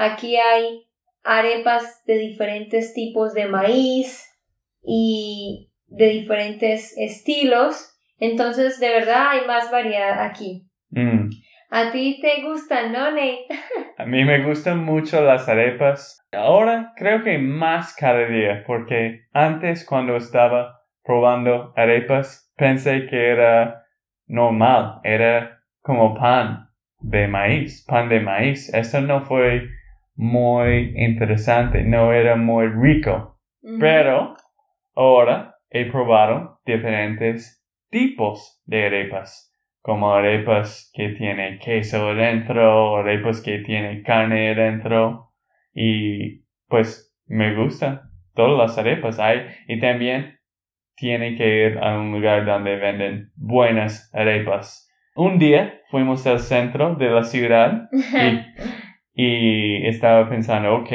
Aquí 0.00 0.36
hay 0.36 0.86
arepas 1.22 2.02
de 2.06 2.18
diferentes 2.18 2.94
tipos 2.94 3.34
de 3.34 3.46
maíz 3.46 4.26
y 4.82 5.70
de 5.86 6.06
diferentes 6.08 6.96
estilos 6.96 7.90
entonces, 8.20 8.78
de 8.78 8.90
verdad 8.90 9.30
hay 9.30 9.46
más 9.46 9.72
variedad 9.72 10.22
aquí. 10.22 10.66
Mm. 10.90 11.30
¿A 11.70 11.90
ti 11.90 12.20
te 12.20 12.42
gustan, 12.42 12.92
no, 12.92 13.10
Nate? 13.10 13.46
A 13.98 14.04
mí 14.04 14.24
me 14.24 14.44
gustan 14.44 14.84
mucho 14.84 15.22
las 15.22 15.48
arepas. 15.48 16.20
Ahora 16.32 16.92
creo 16.96 17.24
que 17.24 17.38
más 17.38 17.94
cada 17.96 18.26
día, 18.26 18.62
porque 18.66 19.22
antes 19.32 19.86
cuando 19.86 20.16
estaba 20.16 20.82
probando 21.02 21.72
arepas 21.76 22.52
pensé 22.56 23.06
que 23.06 23.30
era 23.30 23.84
normal, 24.26 25.00
era 25.02 25.62
como 25.80 26.14
pan 26.14 26.68
de 27.00 27.26
maíz, 27.26 27.84
pan 27.86 28.08
de 28.08 28.20
maíz. 28.20 28.72
Esto 28.74 29.00
no 29.00 29.22
fue 29.22 29.68
muy 30.20 30.92
interesante, 30.96 31.82
no 31.82 32.12
era 32.12 32.36
muy 32.36 32.66
rico. 32.66 33.38
Pero 33.78 34.36
ahora 34.94 35.54
he 35.70 35.86
probado 35.90 36.60
diferentes 36.66 37.64
tipos 37.88 38.62
de 38.66 38.86
arepas, 38.86 39.50
como 39.80 40.12
arepas 40.12 40.90
que 40.92 41.10
tiene 41.10 41.58
queso 41.58 42.14
dentro, 42.14 42.98
arepas 42.98 43.40
que 43.40 43.60
tiene 43.60 44.02
carne 44.02 44.54
dentro, 44.54 45.32
y 45.72 46.42
pues 46.68 47.16
me 47.26 47.54
gustan 47.54 48.02
todas 48.34 48.58
las 48.58 48.78
arepas 48.78 49.18
hay, 49.18 49.46
y 49.68 49.80
también 49.80 50.38
tiene 50.96 51.34
que 51.34 51.66
ir 51.66 51.78
a 51.78 51.98
un 51.98 52.12
lugar 52.12 52.44
donde 52.44 52.76
venden 52.76 53.30
buenas 53.36 54.14
arepas. 54.14 54.86
Un 55.16 55.38
día 55.38 55.80
fuimos 55.90 56.26
al 56.26 56.40
centro 56.40 56.94
de 56.94 57.08
la 57.08 57.24
ciudad 57.24 57.88
y, 57.92 58.40
y 59.12 59.86
estaba 59.86 60.28
pensando, 60.28 60.74
ok, 60.76 60.90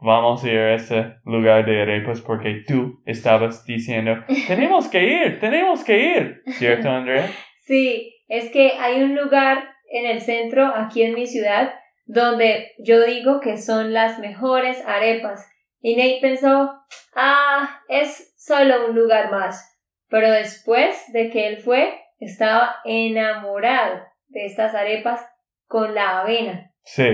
vamos 0.00 0.44
a 0.44 0.48
ir 0.48 0.58
a 0.58 0.74
ese 0.74 1.14
lugar 1.24 1.66
de 1.66 1.82
arepas 1.82 2.20
porque 2.20 2.62
tú 2.66 3.02
estabas 3.04 3.64
diciendo, 3.64 4.24
tenemos 4.46 4.88
que 4.88 5.04
ir, 5.04 5.40
tenemos 5.40 5.84
que 5.84 6.16
ir, 6.16 6.42
¿cierto, 6.52 6.88
Andrea? 6.88 7.28
Sí, 7.64 8.14
es 8.28 8.50
que 8.50 8.72
hay 8.78 9.02
un 9.02 9.14
lugar 9.14 9.70
en 9.90 10.06
el 10.06 10.20
centro, 10.20 10.66
aquí 10.66 11.02
en 11.02 11.14
mi 11.14 11.26
ciudad, 11.26 11.74
donde 12.06 12.72
yo 12.78 13.04
digo 13.04 13.40
que 13.40 13.56
son 13.56 13.92
las 13.92 14.18
mejores 14.18 14.82
arepas. 14.86 15.46
Y 15.80 15.96
Nate 15.96 16.18
pensó, 16.20 16.72
ah, 17.14 17.82
es 17.88 18.34
solo 18.36 18.88
un 18.88 18.96
lugar 18.96 19.30
más. 19.30 19.78
Pero 20.08 20.30
después 20.30 21.12
de 21.12 21.30
que 21.30 21.48
él 21.48 21.58
fue, 21.58 22.00
estaba 22.18 22.76
enamorado 22.84 24.02
de 24.28 24.46
estas 24.46 24.74
arepas 24.74 25.24
con 25.66 25.94
la 25.94 26.20
avena. 26.20 26.72
Sí, 26.82 27.04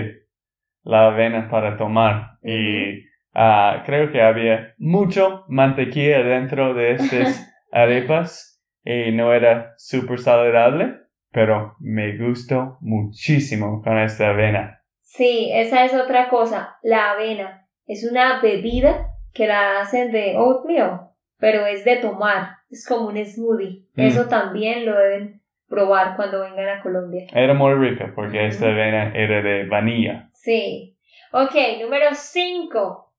la 0.85 1.09
avena 1.09 1.49
para 1.51 1.77
tomar 1.77 2.39
y 2.43 3.05
ah, 3.35 3.83
creo 3.85 4.13
que 4.13 4.23
había 4.23 4.75
mucho 4.79 5.45
mantequilla 5.49 6.23
dentro 6.23 6.75
de 6.75 6.93
estas 6.93 7.51
arepas 7.73 8.63
y 8.85 9.13
no 9.13 9.33
era 9.33 9.75
súper 9.79 10.19
saludable, 10.19 10.99
pero 11.33 11.75
me 11.81 12.17
gustó 12.19 12.79
muchísimo 12.81 13.83
con 13.83 13.99
esta 13.99 14.31
avena. 14.31 14.83
Sí, 15.01 15.51
esa 15.53 15.85
es 15.85 15.95
otra 15.95 16.29
cosa, 16.29 16.77
la 16.83 17.13
avena. 17.13 17.67
Es 17.87 18.09
una 18.09 18.41
bebida 18.41 19.09
que 19.33 19.47
la 19.47 19.81
hacen 19.81 20.13
de 20.13 20.37
oatmeal, 20.37 21.09
pero 21.39 21.67
es 21.67 21.85
de 21.85 21.97
tomar, 21.97 22.57
es 22.71 22.87
como 22.87 23.09
un 23.09 23.25
smoothie. 23.25 23.87
Mm. 23.95 24.01
Eso 24.01 24.29
también 24.29 24.87
lo 24.87 24.97
deben 24.99 25.43
probar 25.69 26.17
cuando 26.17 26.41
vengan 26.41 26.69
a 26.69 26.83
Colombia. 26.83 27.27
Era 27.33 27.55
muy 27.55 27.75
rica 27.75 28.13
porque 28.15 28.47
esta 28.47 28.67
avena 28.67 29.13
era 29.15 29.43
de 29.43 29.67
vanilla. 29.67 30.31
Sí. 30.45 30.99
Ok, 31.33 31.55
número 31.81 32.09
5. 32.13 33.13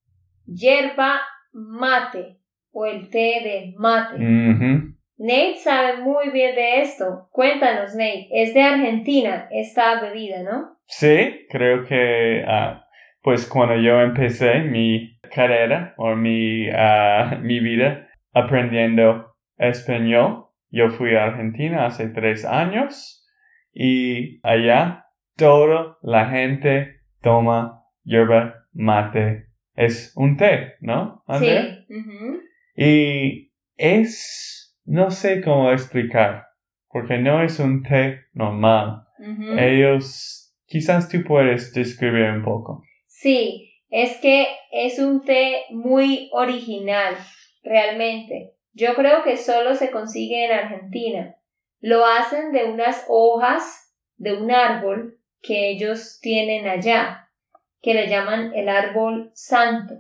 Yerba 0.45 1.21
mate 1.53 2.37
o 2.71 2.85
el 2.85 3.09
té 3.09 3.41
de 3.43 3.73
mate. 3.77 4.17
Nate 5.17 5.57
sabe 5.57 6.01
muy 6.03 6.29
bien 6.29 6.53
de 6.53 6.81
esto. 6.81 7.27
Cuéntanos, 7.31 7.95
Nate. 7.95 8.27
Es 8.31 8.53
de 8.53 8.61
Argentina 8.61 9.47
esta 9.49 10.01
bebida, 10.01 10.43
¿no? 10.43 10.77
Sí, 10.85 11.47
creo 11.49 11.83
que 11.85 12.43
ah, 12.47 12.85
pues 13.23 13.47
cuando 13.47 13.75
yo 13.77 14.01
empecé 14.01 14.59
mi 14.59 15.17
carrera 15.33 15.95
o 15.97 16.15
mi, 16.15 16.69
ah, 16.69 17.39
mi 17.41 17.59
vida 17.59 18.07
aprendiendo 18.33 19.33
español, 19.57 20.45
yo 20.69 20.89
fui 20.91 21.15
a 21.15 21.23
Argentina 21.23 21.87
hace 21.87 22.09
tres 22.09 22.45
años 22.45 23.27
y 23.73 24.39
allá 24.43 25.05
toda 25.37 25.97
la 26.03 26.29
gente 26.29 26.94
toma 27.25 27.83
yerba 28.05 28.67
mate. 28.73 29.47
Es 29.75 30.13
un 30.15 30.37
té, 30.37 30.75
¿no? 30.79 31.23
Andrea? 31.27 31.83
Sí. 31.87 31.95
Y 32.77 33.51
es, 33.75 34.77
no 34.85 35.11
sé 35.11 35.41
cómo 35.41 35.71
explicar, 35.71 36.45
porque 36.87 37.17
no 37.17 37.43
es 37.43 37.59
un 37.59 37.83
té 37.83 38.21
normal. 38.33 39.01
Ellos, 39.57 40.55
quizás 40.65 41.09
tú 41.09 41.23
puedes 41.25 41.73
describir 41.73 42.29
un 42.29 42.43
poco. 42.43 42.83
Sí, 43.07 43.73
es 43.89 44.17
que 44.21 44.47
es 44.71 44.99
un 44.99 45.23
té 45.23 45.63
muy 45.71 46.29
original, 46.31 47.15
realmente. 47.63 48.53
Yo 48.73 48.93
creo 48.93 49.23
que 49.23 49.35
solo 49.35 49.73
se 49.73 49.89
consigue 49.89 50.45
en 50.45 50.51
Argentina. 50.51 51.35
Lo 51.79 52.05
hacen 52.05 52.51
de 52.51 52.65
unas 52.65 53.05
hojas 53.09 53.93
de 54.17 54.37
un 54.37 54.51
árbol 54.51 55.17
que 55.41 55.69
ellos 55.69 56.19
tienen 56.21 56.67
allá, 56.67 57.29
que 57.81 57.93
le 57.93 58.07
llaman 58.07 58.53
el 58.55 58.69
árbol 58.69 59.31
santo. 59.33 59.93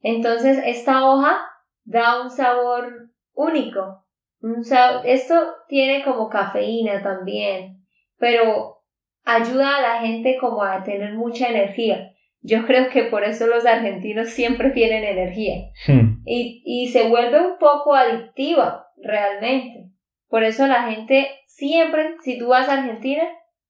Entonces, 0.00 0.58
esta 0.64 1.06
hoja 1.08 1.38
da 1.84 2.22
un 2.22 2.30
sabor 2.30 3.10
único. 3.34 4.04
Un 4.40 4.64
sa- 4.64 5.02
Esto 5.04 5.34
tiene 5.68 6.04
como 6.04 6.28
cafeína 6.28 7.02
también, 7.02 7.84
pero 8.18 8.82
ayuda 9.24 9.76
a 9.76 9.80
la 9.82 10.00
gente 10.00 10.36
como 10.38 10.62
a 10.62 10.82
tener 10.84 11.14
mucha 11.14 11.48
energía. 11.48 12.12
Yo 12.42 12.64
creo 12.66 12.90
que 12.90 13.04
por 13.04 13.24
eso 13.24 13.46
los 13.48 13.66
argentinos 13.66 14.28
siempre 14.30 14.70
tienen 14.70 15.02
energía 15.02 15.70
Hmm. 15.88 16.22
y, 16.24 16.62
y 16.64 16.88
se 16.88 17.08
vuelve 17.08 17.40
un 17.44 17.58
poco 17.58 17.94
adictiva 17.94 18.86
realmente. 19.02 19.90
Por 20.28 20.44
eso 20.44 20.66
la 20.68 20.84
gente 20.84 21.28
siempre, 21.46 22.16
si 22.22 22.38
tú 22.38 22.48
vas 22.48 22.68
a 22.68 22.74
Argentina, 22.74 23.24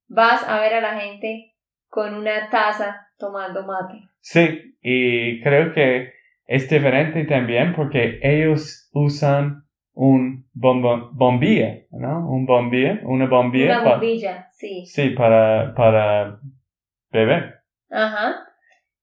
vas 0.08 0.42
a 0.48 0.60
ver 0.60 0.74
a 0.74 0.80
la 0.80 1.00
gente 1.00 1.54
con 1.88 2.14
una 2.14 2.50
taza 2.50 3.08
tomando 3.18 3.66
mate. 3.66 4.08
Sí, 4.20 4.76
y 4.80 5.40
creo 5.42 5.72
que 5.72 6.12
es 6.46 6.68
diferente 6.68 7.24
también 7.24 7.74
porque 7.74 8.20
ellos 8.22 8.88
usan 8.92 9.64
un 9.94 10.46
bombilla, 10.52 11.86
¿no? 11.90 12.30
Un 12.30 12.44
bombilla, 12.44 13.00
una 13.04 13.26
bombilla. 13.26 13.80
Una 13.80 13.90
bombilla, 13.92 14.48
sí. 14.52 14.84
sí, 14.84 15.10
para, 15.10 15.74
para 15.74 16.38
beber. 17.10 17.62
Ajá. 17.90 18.46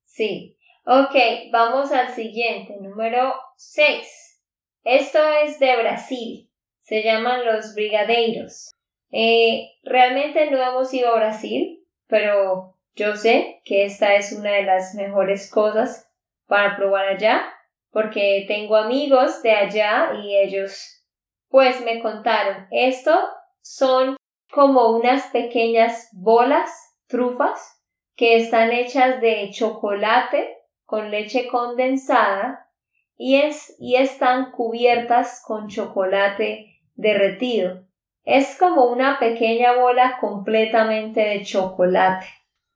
Sí. 0.03 0.57
Ok, 0.85 1.15
vamos 1.51 1.91
al 1.91 2.09
siguiente, 2.09 2.75
número 2.79 3.33
6. 3.55 4.41
Esto 4.83 5.19
es 5.43 5.59
de 5.59 5.77
Brasil. 5.77 6.49
Se 6.81 7.01
llaman 7.01 7.45
los 7.45 7.73
brigadeiros. 7.73 8.71
Eh, 9.15 9.69
realmente 9.83 10.49
no 10.49 10.57
hemos 10.57 10.91
ido 10.91 11.13
a 11.13 11.17
Brasil, 11.17 11.85
pero 12.07 12.75
yo 12.95 13.15
sé 13.15 13.61
que 13.63 13.85
esta 13.85 14.15
es 14.15 14.33
una 14.33 14.51
de 14.53 14.63
las 14.63 14.95
mejores 14.95 15.51
cosas 15.51 16.11
para 16.47 16.75
probar 16.75 17.05
allá, 17.05 17.43
porque 17.91 18.45
tengo 18.47 18.75
amigos 18.75 19.43
de 19.43 19.51
allá 19.51 20.13
y 20.23 20.35
ellos 20.35 21.05
pues 21.47 21.79
me 21.85 22.01
contaron. 22.01 22.65
Esto 22.71 23.15
son 23.61 24.17
como 24.51 24.89
unas 24.97 25.27
pequeñas 25.27 26.09
bolas, 26.13 26.71
trufas, 27.05 27.83
que 28.15 28.37
están 28.37 28.71
hechas 28.71 29.21
de 29.21 29.51
chocolate 29.51 30.57
con 30.85 31.11
leche 31.11 31.47
condensada 31.47 32.67
y, 33.15 33.35
es, 33.35 33.75
y 33.79 33.95
están 33.95 34.51
cubiertas 34.51 35.43
con 35.45 35.67
chocolate 35.67 36.79
derretido. 36.95 37.85
Es 38.23 38.57
como 38.57 38.85
una 38.85 39.19
pequeña 39.19 39.73
bola 39.73 40.17
completamente 40.19 41.21
de 41.21 41.43
chocolate 41.43 42.25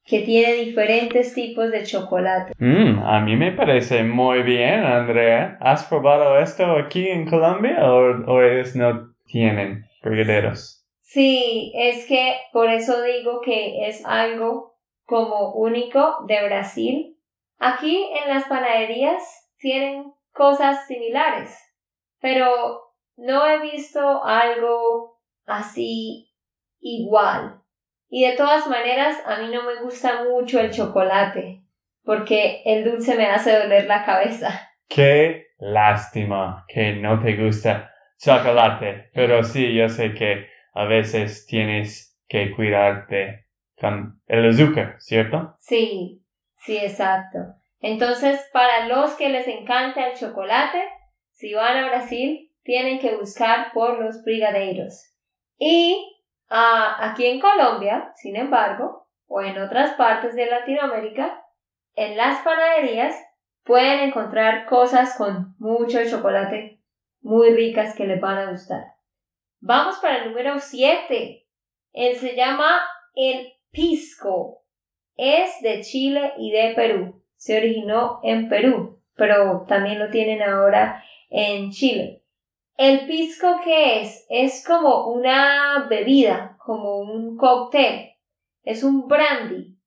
que 0.08 0.22
tiene 0.22 0.54
diferentes 0.54 1.34
tipos 1.34 1.70
de 1.70 1.84
chocolate. 1.84 2.54
Mm, 2.58 3.00
a 3.00 3.20
mí 3.20 3.36
me 3.36 3.52
parece 3.52 4.04
muy 4.04 4.42
bien, 4.42 4.84
Andrea. 4.84 5.58
¿Has 5.60 5.86
probado 5.86 6.40
esto 6.40 6.66
aquí 6.78 7.08
en 7.08 7.30
Colombia 7.30 7.78
o, 7.82 8.32
o 8.32 8.42
ellos 8.42 8.76
no 8.76 9.14
tienen 9.26 9.86
brigaderos? 10.02 10.86
Sí, 11.02 11.74
es 11.76 12.06
que 12.08 12.38
por 12.54 12.70
eso 12.70 13.02
digo 13.02 13.42
que 13.42 13.88
es 13.88 14.06
algo 14.06 14.76
como 15.06 15.54
único 15.54 16.18
de 16.28 16.46
Brasil. 16.46 17.18
Aquí 17.60 18.10
en 18.22 18.30
las 18.34 18.46
panaderías 18.46 19.24
tienen 19.58 20.14
cosas 20.32 20.86
similares, 20.88 21.58
pero 22.22 22.94
no 23.16 23.48
he 23.48 23.60
visto 23.60 24.24
algo 24.24 25.17
así 25.48 26.32
igual. 26.80 27.62
Y 28.10 28.26
de 28.26 28.38
todas 28.38 28.68
maneras, 28.68 29.18
a 29.26 29.40
mí 29.40 29.50
no 29.52 29.64
me 29.64 29.82
gusta 29.82 30.24
mucho 30.24 30.60
el 30.60 30.72
chocolate, 30.72 31.64
porque 32.04 32.62
el 32.66 32.86
dulce 32.86 33.16
me 33.16 33.26
hace 33.26 33.58
doler 33.58 33.86
la 33.86 34.06
cabeza. 34.06 34.70
Qué 34.88 35.48
lástima 35.58 36.66
que 36.68 36.94
no 36.94 37.20
te 37.22 37.36
gusta 37.36 37.92
chocolate, 38.20 39.10
pero 39.14 39.44
sí, 39.44 39.74
yo 39.74 39.90
sé 39.90 40.14
que 40.14 40.48
a 40.74 40.86
veces 40.86 41.46
tienes 41.48 42.18
que 42.28 42.52
cuidarte 42.56 43.48
con 43.80 44.22
el 44.28 44.50
azúcar, 44.50 44.96
¿cierto? 45.00 45.56
Sí, 45.60 46.24
sí, 46.58 46.78
exacto. 46.78 47.40
Entonces, 47.80 48.40
para 48.54 48.88
los 48.88 49.14
que 49.16 49.30
les 49.30 49.48
encanta 49.48 50.08
el 50.08 50.18
chocolate, 50.18 50.84
si 51.32 51.54
van 51.54 51.78
a 51.78 51.90
Brasil, 51.90 52.52
tienen 52.64 53.00
que 53.00 53.16
buscar 53.16 53.72
por 53.74 54.00
los 54.00 54.24
brigadeiros. 54.24 55.14
Y 55.58 56.18
ah, 56.50 56.98
aquí 57.00 57.26
en 57.26 57.40
Colombia, 57.40 58.12
sin 58.16 58.36
embargo, 58.36 59.08
o 59.28 59.42
en 59.42 59.58
otras 59.60 59.94
partes 59.96 60.36
de 60.36 60.46
Latinoamérica, 60.46 61.44
en 61.96 62.16
las 62.16 62.42
panaderías 62.44 63.16
pueden 63.64 64.00
encontrar 64.02 64.66
cosas 64.66 65.16
con 65.18 65.56
mucho 65.58 66.00
chocolate 66.10 66.80
muy 67.22 67.50
ricas 67.54 67.96
que 67.96 68.08
les 68.08 68.22
van 68.22 68.38
a 68.38 68.52
gustar. 68.52 68.94
Vamos 69.60 69.98
para 69.98 70.24
el 70.24 70.30
número 70.30 70.60
7. 70.60 71.46
Él 71.94 72.16
se 72.16 72.36
llama 72.36 72.80
el 73.16 73.54
pisco. 73.72 74.64
Es 75.16 75.62
de 75.62 75.82
Chile 75.82 76.34
y 76.38 76.52
de 76.52 76.74
Perú. 76.76 77.24
Se 77.36 77.58
originó 77.58 78.20
en 78.24 78.48
Perú, 78.50 79.02
pero 79.16 79.66
también 79.68 80.00
lo 80.00 80.10
tienen 80.10 80.42
ahora 80.42 81.04
en 81.30 81.72
Chile. 81.72 82.24
El 82.78 83.08
pisco 83.08 83.60
que 83.64 84.02
es? 84.02 84.28
Es 84.30 84.64
como 84.64 85.08
una 85.08 85.88
bebida, 85.90 86.60
como 86.64 87.00
un 87.00 87.36
cóctel. 87.36 88.12
Es 88.62 88.84
un 88.84 89.08
brandy. 89.08 89.80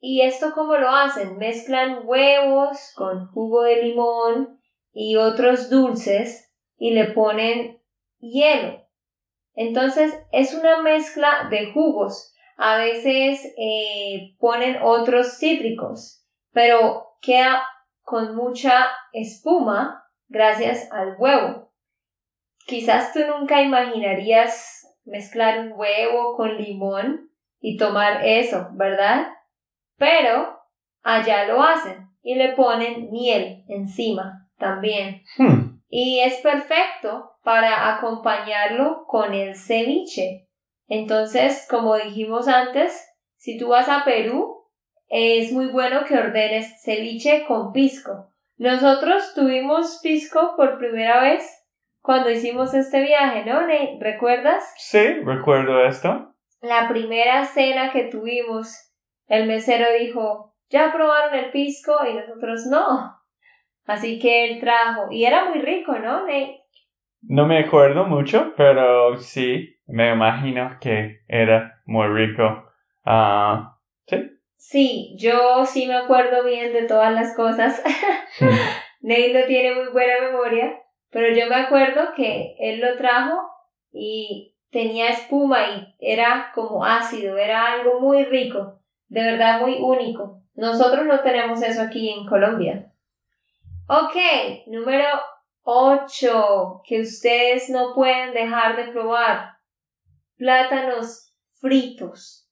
¿Y 0.00 0.22
esto 0.22 0.52
cómo 0.54 0.78
lo 0.78 0.88
hacen? 0.88 1.36
Mezclan 1.36 2.00
huevos 2.04 2.94
con 2.96 3.26
jugo 3.26 3.64
de 3.64 3.82
limón 3.82 4.58
y 4.94 5.16
otros 5.16 5.68
dulces 5.68 6.50
y 6.78 6.92
le 6.92 7.12
ponen 7.12 7.82
hielo. 8.20 8.86
Entonces 9.52 10.18
es 10.32 10.54
una 10.54 10.80
mezcla 10.80 11.48
de 11.50 11.72
jugos. 11.74 12.32
A 12.56 12.78
veces 12.78 13.52
eh, 13.58 14.34
ponen 14.38 14.78
otros 14.82 15.36
cítricos, 15.36 16.24
pero 16.52 17.18
queda 17.20 17.62
con 18.00 18.34
mucha 18.34 18.86
espuma 19.12 20.06
gracias 20.28 20.90
al 20.90 21.16
huevo. 21.18 21.73
Quizás 22.66 23.12
tú 23.12 23.20
nunca 23.26 23.62
imaginarías 23.62 24.84
mezclar 25.04 25.60
un 25.60 25.72
huevo 25.72 26.36
con 26.36 26.56
limón 26.56 27.30
y 27.60 27.76
tomar 27.76 28.24
eso, 28.24 28.68
¿verdad? 28.72 29.28
Pero 29.96 30.58
allá 31.02 31.46
lo 31.46 31.62
hacen 31.62 32.08
y 32.22 32.34
le 32.34 32.52
ponen 32.52 33.10
miel 33.10 33.64
encima 33.68 34.48
también. 34.58 35.22
Hmm. 35.36 35.80
Y 35.88 36.20
es 36.20 36.40
perfecto 36.40 37.32
para 37.42 37.94
acompañarlo 37.94 39.04
con 39.06 39.34
el 39.34 39.54
ceviche. 39.54 40.48
Entonces, 40.88 41.66
como 41.70 41.96
dijimos 41.96 42.48
antes, 42.48 43.06
si 43.36 43.58
tú 43.58 43.68
vas 43.68 43.88
a 43.88 44.04
Perú, 44.04 44.64
es 45.08 45.52
muy 45.52 45.66
bueno 45.66 46.04
que 46.06 46.18
ordenes 46.18 46.82
ceviche 46.82 47.44
con 47.46 47.72
pisco. 47.72 48.30
Nosotros 48.56 49.34
tuvimos 49.34 50.00
pisco 50.02 50.54
por 50.56 50.78
primera 50.78 51.20
vez 51.20 51.63
cuando 52.04 52.30
hicimos 52.30 52.74
este 52.74 53.00
viaje, 53.00 53.46
¿no? 53.46 53.62
¿Recuerdas? 53.98 54.74
Sí, 54.76 55.02
recuerdo 55.24 55.86
esto. 55.86 56.34
La 56.60 56.86
primera 56.86 57.46
cena 57.46 57.92
que 57.92 58.04
tuvimos, 58.10 58.92
el 59.26 59.46
mesero 59.46 59.86
dijo, 59.98 60.54
¿ya 60.68 60.92
probaron 60.92 61.34
el 61.34 61.50
pisco? 61.50 61.94
Y 62.06 62.12
nosotros 62.12 62.66
no. 62.70 63.16
Así 63.86 64.18
que 64.18 64.44
él 64.44 64.60
trajo, 64.60 65.10
y 65.10 65.24
era 65.24 65.48
muy 65.48 65.62
rico, 65.62 65.98
¿no, 65.98 66.26
Nate? 66.26 66.60
No 67.22 67.46
me 67.46 67.60
acuerdo 67.60 68.04
mucho, 68.04 68.52
pero 68.54 69.16
sí, 69.16 69.74
me 69.86 70.12
imagino 70.12 70.76
que 70.82 71.20
era 71.26 71.80
muy 71.86 72.08
rico. 72.08 72.66
Ah, 73.06 73.78
sí. 74.06 74.30
Sí, 74.56 75.16
yo 75.18 75.64
sí 75.64 75.86
me 75.86 75.96
acuerdo 75.96 76.44
bien 76.44 76.74
de 76.74 76.82
todas 76.82 77.14
las 77.14 77.34
cosas. 77.34 77.82
Nate 79.00 79.32
no 79.32 79.46
tiene 79.46 79.74
muy 79.74 79.90
buena 79.90 80.20
memoria, 80.20 80.83
pero 81.14 81.32
yo 81.32 81.46
me 81.46 81.54
acuerdo 81.54 82.12
que 82.16 82.56
él 82.58 82.80
lo 82.80 82.96
trajo 82.96 83.48
y 83.92 84.56
tenía 84.70 85.10
espuma 85.10 85.68
y 85.68 85.94
era 86.00 86.50
como 86.52 86.84
ácido, 86.84 87.38
era 87.38 87.72
algo 87.72 88.00
muy 88.00 88.24
rico, 88.24 88.80
de 89.06 89.22
verdad 89.22 89.60
muy 89.60 89.76
único. 89.80 90.42
Nosotros 90.56 91.06
no 91.06 91.20
tenemos 91.20 91.62
eso 91.62 91.82
aquí 91.82 92.10
en 92.10 92.26
Colombia. 92.26 92.92
Ok, 93.86 94.16
número 94.66 95.06
8, 95.62 96.82
que 96.84 97.02
ustedes 97.02 97.70
no 97.70 97.94
pueden 97.94 98.34
dejar 98.34 98.74
de 98.74 98.90
probar. 98.90 99.58
Plátanos 100.36 101.32
fritos. 101.60 102.50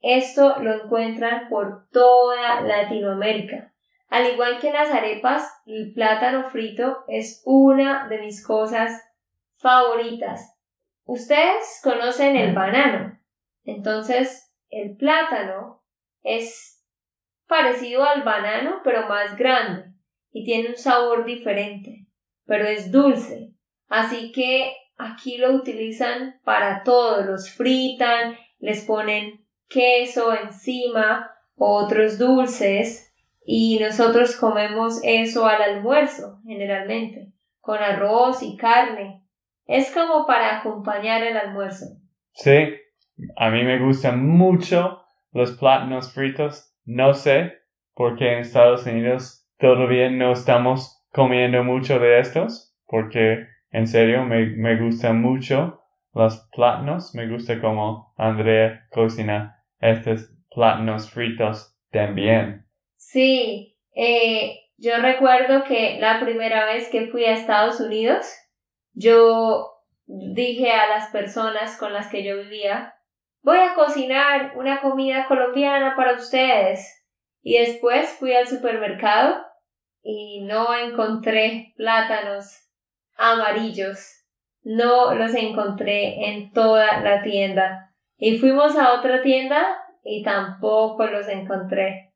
Esto 0.00 0.56
lo 0.58 0.82
encuentran 0.82 1.48
por 1.48 1.88
toda 1.92 2.60
Latinoamérica. 2.62 3.69
Al 4.10 4.30
igual 4.32 4.60
que 4.60 4.72
las 4.72 4.90
arepas, 4.90 5.50
el 5.66 5.92
plátano 5.94 6.50
frito 6.50 7.04
es 7.08 7.42
una 7.46 8.08
de 8.08 8.18
mis 8.18 8.44
cosas 8.44 9.00
favoritas. 9.54 10.58
Ustedes 11.04 11.80
conocen 11.82 12.36
el 12.36 12.54
banano. 12.54 13.18
Entonces, 13.64 14.52
el 14.68 14.96
plátano 14.96 15.82
es 16.22 16.84
parecido 17.46 18.04
al 18.04 18.22
banano, 18.22 18.80
pero 18.84 19.08
más 19.08 19.36
grande 19.36 19.90
y 20.32 20.44
tiene 20.44 20.70
un 20.70 20.76
sabor 20.76 21.24
diferente, 21.24 22.06
pero 22.46 22.66
es 22.66 22.90
dulce. 22.90 23.52
Así 23.88 24.32
que 24.32 24.72
aquí 24.96 25.38
lo 25.38 25.52
utilizan 25.52 26.40
para 26.44 26.82
todo, 26.82 27.22
los 27.22 27.50
fritan, 27.50 28.36
les 28.58 28.84
ponen 28.84 29.46
queso 29.68 30.34
encima, 30.34 31.34
otros 31.56 32.18
dulces 32.18 33.09
y 33.44 33.78
nosotros 33.80 34.36
comemos 34.36 35.00
eso 35.02 35.46
al 35.46 35.62
almuerzo 35.62 36.40
generalmente, 36.44 37.32
con 37.60 37.78
arroz 37.78 38.42
y 38.42 38.56
carne. 38.56 39.24
Es 39.66 39.92
como 39.92 40.26
para 40.26 40.58
acompañar 40.58 41.22
el 41.22 41.36
almuerzo. 41.36 41.86
Sí, 42.32 42.74
a 43.36 43.50
mí 43.50 43.64
me 43.64 43.78
gustan 43.78 44.26
mucho 44.26 45.00
los 45.32 45.52
plátanos 45.52 46.12
fritos. 46.12 46.74
No 46.84 47.14
sé 47.14 47.54
por 47.94 48.16
qué 48.16 48.32
en 48.32 48.38
Estados 48.40 48.86
Unidos 48.86 49.46
todavía 49.58 50.10
no 50.10 50.32
estamos 50.32 51.04
comiendo 51.12 51.62
mucho 51.64 51.98
de 51.98 52.18
estos 52.18 52.74
porque 52.86 53.46
en 53.70 53.86
serio 53.86 54.24
me, 54.24 54.46
me 54.46 54.76
gustan 54.80 55.20
mucho 55.20 55.82
los 56.12 56.48
plátanos. 56.52 57.14
Me 57.14 57.28
gusta 57.28 57.60
como 57.60 58.12
Andrea 58.16 58.86
cocina 58.90 59.62
estos 59.78 60.32
plátanos 60.50 61.10
fritos 61.10 61.76
también. 61.90 62.66
Sí, 63.00 63.78
eh, 63.96 64.60
yo 64.76 64.98
recuerdo 64.98 65.64
que 65.64 65.98
la 65.98 66.20
primera 66.20 66.66
vez 66.66 66.90
que 66.90 67.06
fui 67.06 67.24
a 67.24 67.32
Estados 67.32 67.80
Unidos, 67.80 68.30
yo 68.92 69.70
dije 70.04 70.70
a 70.70 70.86
las 70.86 71.08
personas 71.08 71.78
con 71.78 71.94
las 71.94 72.08
que 72.08 72.22
yo 72.22 72.36
vivía, 72.36 72.94
voy 73.42 73.56
a 73.56 73.74
cocinar 73.74 74.52
una 74.54 74.82
comida 74.82 75.24
colombiana 75.26 75.96
para 75.96 76.12
ustedes. 76.12 77.02
Y 77.42 77.58
después 77.58 78.10
fui 78.18 78.34
al 78.34 78.46
supermercado 78.46 79.46
y 80.02 80.42
no 80.42 80.76
encontré 80.76 81.72
plátanos 81.78 82.68
amarillos. 83.16 84.26
No 84.62 85.14
los 85.14 85.34
encontré 85.34 86.28
en 86.28 86.52
toda 86.52 87.00
la 87.00 87.22
tienda. 87.22 87.94
Y 88.18 88.38
fuimos 88.38 88.76
a 88.76 88.92
otra 88.92 89.22
tienda 89.22 89.78
y 90.04 90.22
tampoco 90.22 91.06
los 91.06 91.26
encontré. 91.28 92.09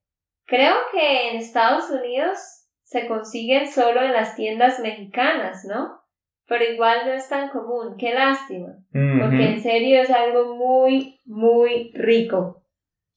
Creo 0.46 0.74
que 0.92 1.30
en 1.30 1.36
Estados 1.36 1.90
Unidos 1.90 2.38
se 2.82 3.06
consiguen 3.06 3.70
solo 3.70 4.02
en 4.02 4.12
las 4.12 4.36
tiendas 4.36 4.80
mexicanas, 4.80 5.64
¿no? 5.64 6.00
Pero 6.46 6.64
igual 6.64 7.06
no 7.06 7.12
es 7.12 7.28
tan 7.28 7.48
común. 7.48 7.96
Qué 7.98 8.12
lástima. 8.12 8.74
Porque 8.92 9.48
en 9.48 9.60
serio 9.60 10.02
es 10.02 10.10
algo 10.10 10.54
muy, 10.56 11.20
muy 11.24 11.90
rico. 11.94 12.62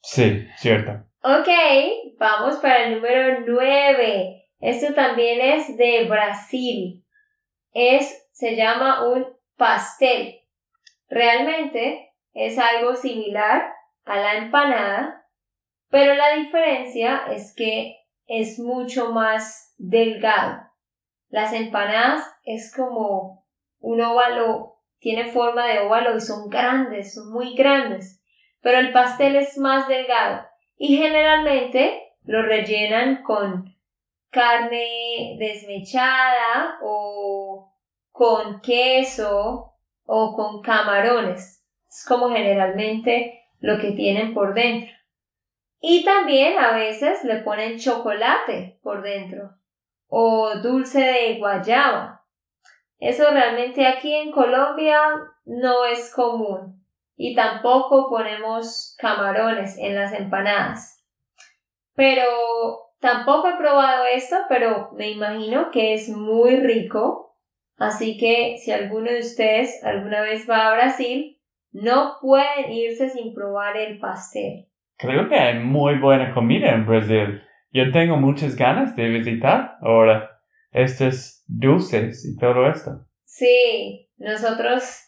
Sí, 0.01 0.47
cierto. 0.55 0.91
Ok, 1.21 1.49
vamos 2.17 2.55
para 2.57 2.85
el 2.85 2.95
número 2.95 3.41
9. 3.45 4.45
Esto 4.59 4.93
también 4.93 5.41
es 5.41 5.75
de 5.77 6.05
Brasil. 6.05 7.03
Es, 7.73 8.29
se 8.31 8.55
llama 8.55 9.07
un 9.09 9.27
pastel. 9.57 10.39
Realmente 11.09 12.13
es 12.33 12.57
algo 12.57 12.95
similar 12.95 13.73
a 14.05 14.17
la 14.17 14.37
empanada, 14.37 15.16
pero 15.89 16.13
la 16.15 16.35
diferencia 16.35 17.23
es 17.31 17.53
que 17.55 17.97
es 18.25 18.59
mucho 18.59 19.11
más 19.11 19.73
delgado. 19.77 20.63
Las 21.29 21.53
empanadas 21.53 22.23
es 22.43 22.73
como 22.75 23.45
un 23.79 24.01
óvalo, 24.01 24.79
tiene 24.99 25.31
forma 25.31 25.65
de 25.67 25.79
óvalo 25.79 26.15
y 26.15 26.21
son 26.21 26.49
grandes, 26.49 27.13
son 27.13 27.31
muy 27.31 27.55
grandes, 27.55 28.21
pero 28.61 28.79
el 28.79 28.91
pastel 28.91 29.35
es 29.35 29.57
más 29.57 29.87
delgado 29.87 30.45
y 30.77 30.97
generalmente 30.97 32.13
lo 32.23 32.41
rellenan 32.41 33.23
con 33.23 33.75
carne 34.29 35.37
desmechada 35.39 36.77
o 36.81 37.73
con 38.11 38.61
queso 38.61 39.73
o 40.05 40.35
con 40.35 40.61
camarones. 40.61 41.63
Es 41.87 42.05
como 42.07 42.29
generalmente 42.29 43.45
lo 43.59 43.79
que 43.79 43.91
tienen 43.91 44.33
por 44.33 44.53
dentro. 44.53 44.96
Y 45.79 46.03
también 46.03 46.57
a 46.57 46.75
veces 46.75 47.23
le 47.23 47.37
ponen 47.37 47.77
chocolate 47.77 48.79
por 48.81 49.01
dentro 49.01 49.51
o 50.07 50.55
dulce 50.61 51.01
de 51.01 51.37
guayaba. 51.37 52.25
Eso 52.99 53.29
realmente 53.31 53.85
aquí 53.85 54.13
en 54.15 54.31
Colombia 54.31 55.01
no 55.45 55.85
es 55.85 56.13
común 56.13 56.83
y 57.15 57.35
tampoco 57.35 58.09
ponemos 58.09 58.95
camarones 58.97 59.77
en 59.77 59.95
las 59.95 60.13
empanadas. 60.13 61.03
Pero 61.93 62.87
Tampoco 62.99 63.49
he 63.49 63.57
probado 63.57 64.05
esto, 64.05 64.37
pero 64.49 64.91
me 64.93 65.11
imagino 65.11 65.69
que 65.71 65.93
es 65.93 66.09
muy 66.09 66.57
rico. 66.57 67.35
Así 67.77 68.17
que 68.17 68.57
si 68.57 68.71
alguno 68.71 69.11
de 69.11 69.19
ustedes 69.19 69.83
alguna 69.83 70.21
vez 70.21 70.49
va 70.49 70.67
a 70.67 70.73
Brasil, 70.73 71.39
no 71.71 72.17
pueden 72.19 72.71
irse 72.71 73.09
sin 73.09 73.35
probar 73.35 73.77
el 73.77 73.99
pastel. 73.99 74.67
Creo 74.97 75.29
que 75.29 75.35
hay 75.35 75.59
muy 75.59 75.99
buena 75.99 76.33
comida 76.33 76.71
en 76.71 76.87
Brasil. 76.87 77.43
Yo 77.71 77.91
tengo 77.91 78.17
muchas 78.17 78.55
ganas 78.55 78.95
de 78.95 79.07
visitar 79.09 79.77
ahora 79.81 80.41
estos 80.71 81.43
dulces 81.47 82.25
y 82.25 82.35
todo 82.35 82.67
esto. 82.67 83.05
Sí, 83.23 84.09
nosotros 84.17 84.99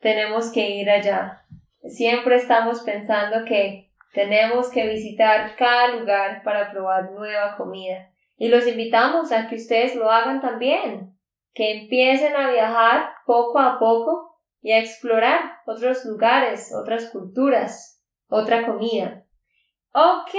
tenemos 0.00 0.52
que 0.52 0.68
ir 0.68 0.90
allá. 0.90 1.46
Siempre 1.82 2.36
estamos 2.36 2.82
pensando 2.82 3.46
que 3.46 3.90
tenemos 4.12 4.70
que 4.70 4.86
visitar 4.86 5.56
cada 5.56 5.96
lugar 5.96 6.42
para 6.44 6.70
probar 6.70 7.12
nueva 7.12 7.56
comida. 7.56 8.10
Y 8.36 8.48
los 8.48 8.66
invitamos 8.66 9.32
a 9.32 9.48
que 9.48 9.56
ustedes 9.56 9.96
lo 9.96 10.10
hagan 10.10 10.42
también, 10.42 11.16
que 11.54 11.80
empiecen 11.82 12.36
a 12.36 12.50
viajar 12.50 13.12
poco 13.24 13.58
a 13.58 13.78
poco 13.78 14.38
y 14.60 14.72
a 14.72 14.78
explorar 14.78 15.40
otros 15.66 16.04
lugares, 16.04 16.70
otras 16.74 17.10
culturas, 17.10 18.04
otra 18.28 18.66
comida. 18.66 19.24
Ok, 20.00 20.34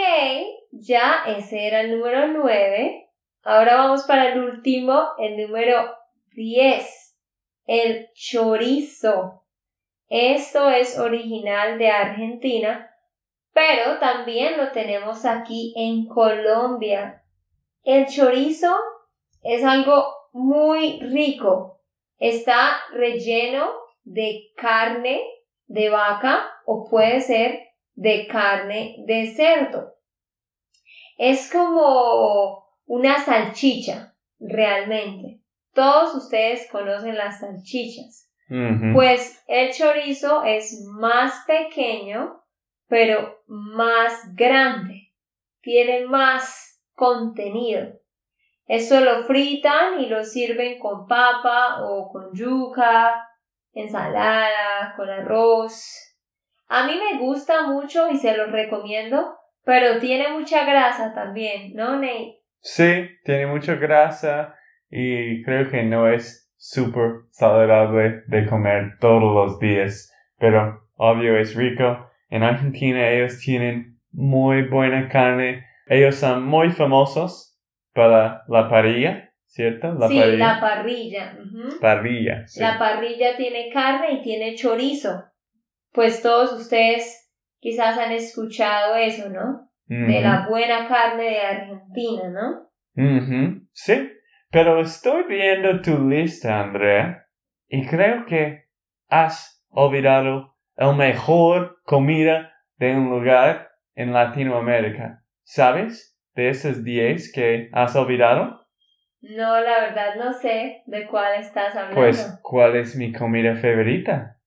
ya 0.72 1.24
ese 1.28 1.68
era 1.68 1.82
el 1.82 1.98
número 1.98 2.28
9. 2.28 3.10
Ahora 3.44 3.76
vamos 3.76 4.04
para 4.04 4.32
el 4.32 4.40
último, 4.40 5.10
el 5.18 5.38
número 5.38 5.98
10, 6.34 7.18
el 7.66 8.10
chorizo. 8.14 9.44
Esto 10.08 10.70
es 10.70 10.98
original 10.98 11.78
de 11.78 11.90
Argentina 11.90 12.90
pero 13.60 14.00
también 14.00 14.58
lo 14.58 14.72
tenemos 14.72 15.26
aquí 15.26 15.74
en 15.76 16.08
Colombia. 16.08 17.24
El 17.84 18.06
chorizo 18.06 18.74
es 19.44 19.64
algo 19.66 20.06
muy 20.32 21.02
rico. 21.02 21.82
está 22.20 22.82
relleno 22.94 23.70
de 24.04 24.52
carne 24.56 25.22
de 25.68 25.90
vaca 25.90 26.50
o 26.66 26.90
puede 26.90 27.22
ser 27.22 27.69
de 28.00 28.28
carne 28.28 28.96
de 29.06 29.28
cerdo. 29.28 29.94
Es 31.18 31.52
como 31.52 32.66
una 32.86 33.20
salchicha, 33.20 34.16
realmente. 34.40 35.42
Todos 35.74 36.16
ustedes 36.16 36.70
conocen 36.72 37.18
las 37.18 37.42
salchichas. 37.42 38.32
Pues 38.94 39.44
el 39.48 39.72
chorizo 39.74 40.44
es 40.44 40.82
más 40.88 41.44
pequeño, 41.46 42.42
pero 42.88 43.44
más 43.48 44.34
grande. 44.34 45.14
Tiene 45.62 46.06
más 46.06 46.82
contenido. 46.96 48.00
Eso 48.66 49.02
lo 49.02 49.24
fritan 49.24 50.00
y 50.00 50.06
lo 50.08 50.24
sirven 50.24 50.80
con 50.80 51.06
papa 51.06 51.84
o 51.84 52.10
con 52.10 52.34
yuca, 52.34 53.28
ensalada, 53.74 54.94
con 54.96 55.10
arroz. 55.10 56.09
A 56.70 56.86
mí 56.86 56.94
me 56.94 57.18
gusta 57.18 57.66
mucho 57.66 58.10
y 58.12 58.18
se 58.18 58.38
lo 58.38 58.46
recomiendo, 58.46 59.36
pero 59.66 60.00
tiene 60.00 60.30
mucha 60.30 60.66
grasa 60.66 61.14
también, 61.16 61.74
¿no, 61.74 61.96
Nate? 61.96 62.44
Sí, 62.62 63.10
tiene 63.24 63.48
mucha 63.48 63.74
grasa 63.76 64.56
y 64.90 65.44
creo 65.44 65.70
que 65.72 65.82
no 65.82 66.08
es 66.08 66.52
súper 66.58 67.22
saludable 67.32 68.22
de 68.28 68.46
comer 68.46 68.98
todos 69.00 69.24
los 69.24 69.60
días, 69.60 70.14
pero 70.38 70.88
obvio 70.96 71.40
es 71.40 71.56
rico. 71.56 72.08
En 72.30 72.44
Argentina 72.44 73.10
ellos 73.10 73.40
tienen 73.40 74.00
muy 74.12 74.68
buena 74.68 75.10
carne. 75.10 75.66
Ellos 75.88 76.16
son 76.16 76.46
muy 76.46 76.70
famosos 76.70 77.60
para 77.96 78.44
la 78.48 78.70
parrilla, 78.70 79.32
¿cierto? 79.48 79.94
La 79.94 80.08
sí, 80.08 80.38
la 80.38 80.60
parrilla. 80.60 81.36
Parrilla. 81.82 82.46
La 82.58 82.78
parrilla 82.78 83.36
tiene 83.36 83.72
carne 83.74 84.14
y 84.14 84.22
tiene 84.22 84.54
chorizo. 84.54 85.29
Pues 85.92 86.22
todos 86.22 86.54
ustedes 86.54 87.32
quizás 87.60 87.98
han 87.98 88.12
escuchado 88.12 88.96
eso, 88.96 89.30
¿no? 89.30 89.70
De 89.88 90.22
la 90.22 90.46
buena 90.48 90.88
carne 90.88 91.24
de 91.24 91.42
Argentina, 91.42 92.30
¿no? 92.30 93.68
Sí, 93.72 94.12
pero 94.52 94.80
estoy 94.82 95.24
viendo 95.28 95.82
tu 95.82 96.08
lista, 96.08 96.62
Andrea, 96.62 97.26
y 97.68 97.88
creo 97.88 98.26
que 98.26 98.66
has 99.08 99.66
olvidado 99.70 100.56
el 100.76 100.96
mejor 100.96 101.82
comida 101.84 102.54
de 102.78 102.96
un 102.96 103.10
lugar 103.10 103.72
en 103.96 104.14
Latinoamérica. 104.14 105.24
¿Sabes 105.44 106.18
de 106.36 106.50
esos 106.50 106.84
10 106.84 107.34
que 107.34 107.70
has 107.74 107.96
olvidado? 107.96 108.68
No, 109.22 109.60
la 109.60 109.82
verdad 109.82 110.16
no 110.18 110.32
sé 110.34 110.84
de 110.86 111.08
cuál 111.08 111.42
estás 111.42 111.76
hablando. 111.76 111.96
Pues, 111.96 112.40
¿cuál 112.42 112.76
es 112.78 112.96
mi 112.96 113.12
comida 113.12 113.56
favorita? 113.56 114.39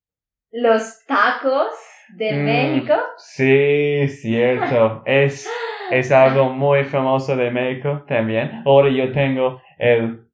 Los 0.52 1.02
tacos 1.06 1.72
de 2.14 2.34
mm, 2.34 2.44
México. 2.44 2.94
Sí, 3.16 4.06
cierto. 4.08 5.02
es, 5.06 5.50
es 5.90 6.12
algo 6.12 6.50
muy 6.50 6.84
famoso 6.84 7.34
de 7.36 7.50
México 7.50 8.04
también. 8.06 8.62
Ahora 8.66 8.90
yo 8.90 9.10
tengo 9.12 9.62
el 9.78 10.26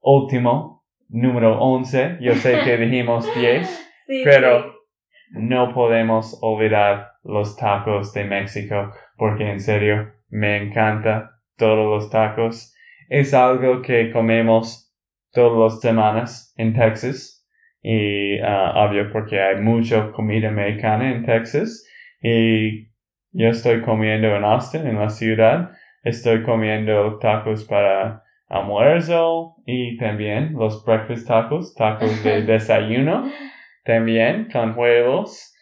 último, 0.00 0.84
número 1.08 1.58
11. 1.60 2.18
Yo 2.20 2.34
sé 2.36 2.60
que 2.64 2.76
dijimos 2.78 3.28
10, 3.34 3.90
pero 4.22 4.72
no 5.30 5.74
podemos 5.74 6.38
olvidar 6.42 7.14
los 7.24 7.56
tacos 7.56 8.12
de 8.12 8.22
México 8.22 8.92
porque 9.16 9.50
en 9.50 9.58
serio 9.58 10.12
me 10.28 10.58
encanta 10.58 11.40
todos 11.56 12.02
los 12.02 12.08
tacos. 12.08 12.72
Es 13.08 13.34
algo 13.34 13.82
que 13.82 14.12
comemos 14.12 14.94
todas 15.32 15.72
las 15.72 15.80
semanas 15.80 16.54
en 16.56 16.72
Texas 16.72 17.35
y 17.88 18.40
uh, 18.40 18.72
obvio 18.74 19.12
porque 19.12 19.40
hay 19.40 19.60
mucha 19.62 20.10
comida 20.10 20.50
mexicana 20.50 21.12
en 21.12 21.24
Texas 21.24 21.86
y 22.20 22.88
yo 23.30 23.48
estoy 23.48 23.80
comiendo 23.82 24.26
en 24.34 24.42
Austin, 24.42 24.88
en 24.88 24.98
la 24.98 25.08
ciudad, 25.08 25.70
estoy 26.02 26.42
comiendo 26.42 27.16
tacos 27.20 27.62
para 27.62 28.24
almuerzo 28.48 29.54
y 29.66 29.96
también 29.98 30.54
los 30.54 30.84
breakfast 30.84 31.28
tacos, 31.28 31.76
tacos 31.76 32.24
de 32.24 32.42
desayuno, 32.46 33.30
también 33.84 34.48
con 34.50 34.76
huevos 34.76 35.54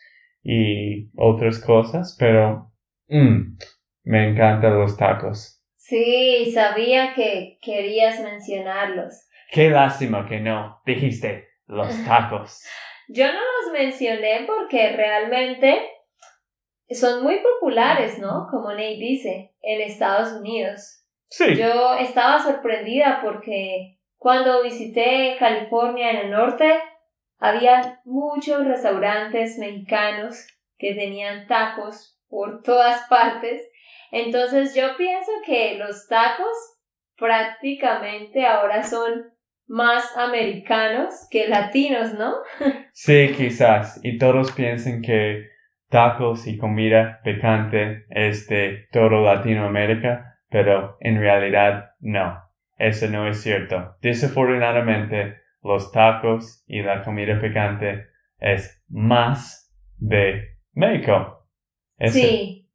y 0.43 1.11
otras 1.17 1.63
cosas, 1.63 2.17
pero 2.19 2.73
mm, 3.09 3.59
me 4.05 4.31
encantan 4.31 4.81
los 4.81 4.97
tacos. 4.97 5.63
Sí, 5.77 6.51
sabía 6.55 7.13
que 7.13 7.59
querías 7.61 8.19
mencionarlos. 8.23 9.13
Qué 9.51 9.69
lástima 9.69 10.27
que 10.27 10.41
no 10.41 10.81
dijiste 10.87 11.53
los 11.67 11.89
tacos. 12.05 12.63
Yo 13.09 13.27
no 13.27 13.39
los 13.39 13.73
mencioné 13.73 14.45
porque 14.47 14.93
realmente 14.97 15.91
son 16.91 17.23
muy 17.23 17.41
populares, 17.41 18.19
¿no? 18.19 18.47
Como 18.51 18.71
Nate 18.71 18.97
dice, 18.99 19.55
en 19.61 19.81
Estados 19.81 20.33
Unidos. 20.33 21.05
Yo 21.57 21.95
estaba 21.95 22.39
sorprendida 22.39 23.21
porque 23.23 23.99
cuando 24.17 24.63
visité 24.63 25.37
California 25.39 26.11
en 26.11 26.17
el 26.17 26.31
norte, 26.31 26.81
había 27.39 28.01
muchos 28.05 28.65
restaurantes 28.65 29.59
mexicanos 29.59 30.47
que 30.79 30.95
tenían 30.95 31.47
tacos 31.47 32.19
por 32.29 32.63
todas 32.63 33.07
partes. 33.09 33.69
Entonces 34.13 34.75
yo 34.75 34.97
pienso 34.97 35.31
que 35.45 35.75
los 35.75 36.07
tacos 36.09 36.57
prácticamente 37.17 38.47
ahora 38.47 38.83
son 38.83 39.34
más 39.67 40.17
americanos 40.17 41.27
que 41.31 41.49
latinos, 41.49 42.15
¿no? 42.15 42.35
Sí, 42.93 43.33
quizás. 43.37 44.01
Y 44.03 44.19
todos 44.19 44.53
piensan 44.53 45.03
que 45.03 45.49
tacos 45.89 46.47
y 46.47 46.57
comida 46.59 47.21
picante 47.25 48.05
es 48.11 48.47
de 48.47 48.87
todo 48.93 49.23
Latinoamérica 49.23 50.35
pero 50.55 50.97
en 51.01 51.19
realidad 51.19 51.97
no, 51.99 52.41
eso 52.79 53.09
no 53.09 53.27
es 53.27 53.43
cierto. 53.43 53.97
Desafortunadamente, 54.01 55.39
los 55.65 55.91
tacos 55.91 56.63
y 56.69 56.81
la 56.81 57.03
comida 57.03 57.41
picante 57.41 58.05
es 58.39 58.85
más 58.89 59.75
de 59.97 60.59
México. 60.75 61.49
Sí, 62.07 62.71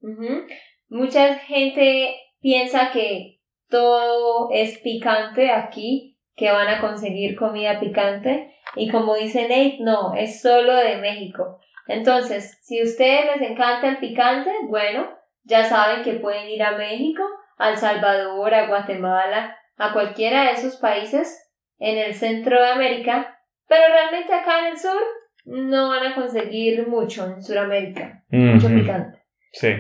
mucha 0.90 1.36
gente 1.36 2.18
piensa 2.42 2.92
que 2.92 3.40
todo 3.70 4.50
es 4.52 4.78
picante 4.80 5.50
aquí, 5.50 6.19
que 6.40 6.52
van 6.52 6.70
a 6.70 6.80
conseguir 6.80 7.36
comida 7.36 7.80
picante. 7.80 8.56
Y 8.76 8.90
como 8.90 9.16
dice 9.16 9.44
Nate, 9.44 9.78
no, 9.82 10.16
es 10.16 10.42
solo 10.42 10.74
de 10.74 10.96
México. 10.98 11.60
Entonces, 11.88 12.58
si 12.62 12.80
a 12.80 12.84
ustedes 12.84 13.26
les 13.26 13.52
encanta 13.52 13.90
el 13.90 13.98
picante, 13.98 14.50
bueno, 14.68 15.10
ya 15.44 15.66
saben 15.66 16.04
que 16.04 16.14
pueden 16.14 16.48
ir 16.48 16.64
a 16.64 16.78
México 16.78 17.24
a 17.58 17.72
El 17.72 17.78
Salvador, 17.78 18.54
a 18.54 18.68
Guatemala, 18.68 19.58
a 19.76 19.92
cualquiera 19.92 20.46
de 20.46 20.52
esos 20.52 20.78
países 20.78 21.52
en 21.78 21.98
el 21.98 22.14
centro 22.14 22.62
de 22.62 22.70
América, 22.70 23.38
pero 23.68 23.82
realmente 23.92 24.34
acá 24.34 24.60
en 24.60 24.66
el 24.68 24.80
sur 24.80 25.02
no 25.46 25.90
van 25.90 26.08
a 26.08 26.16
conseguir 26.16 26.88
mucho 26.88 27.26
en 27.26 27.44
Sudamérica, 27.44 28.24
mucho 28.30 28.70
picante. 28.70 29.22
Sí. 29.52 29.74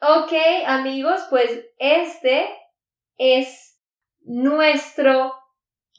Ok, 0.00 0.32
amigos, 0.66 1.24
pues 1.30 1.66
este 1.78 2.48
es 3.16 3.80
nuestro 4.22 5.34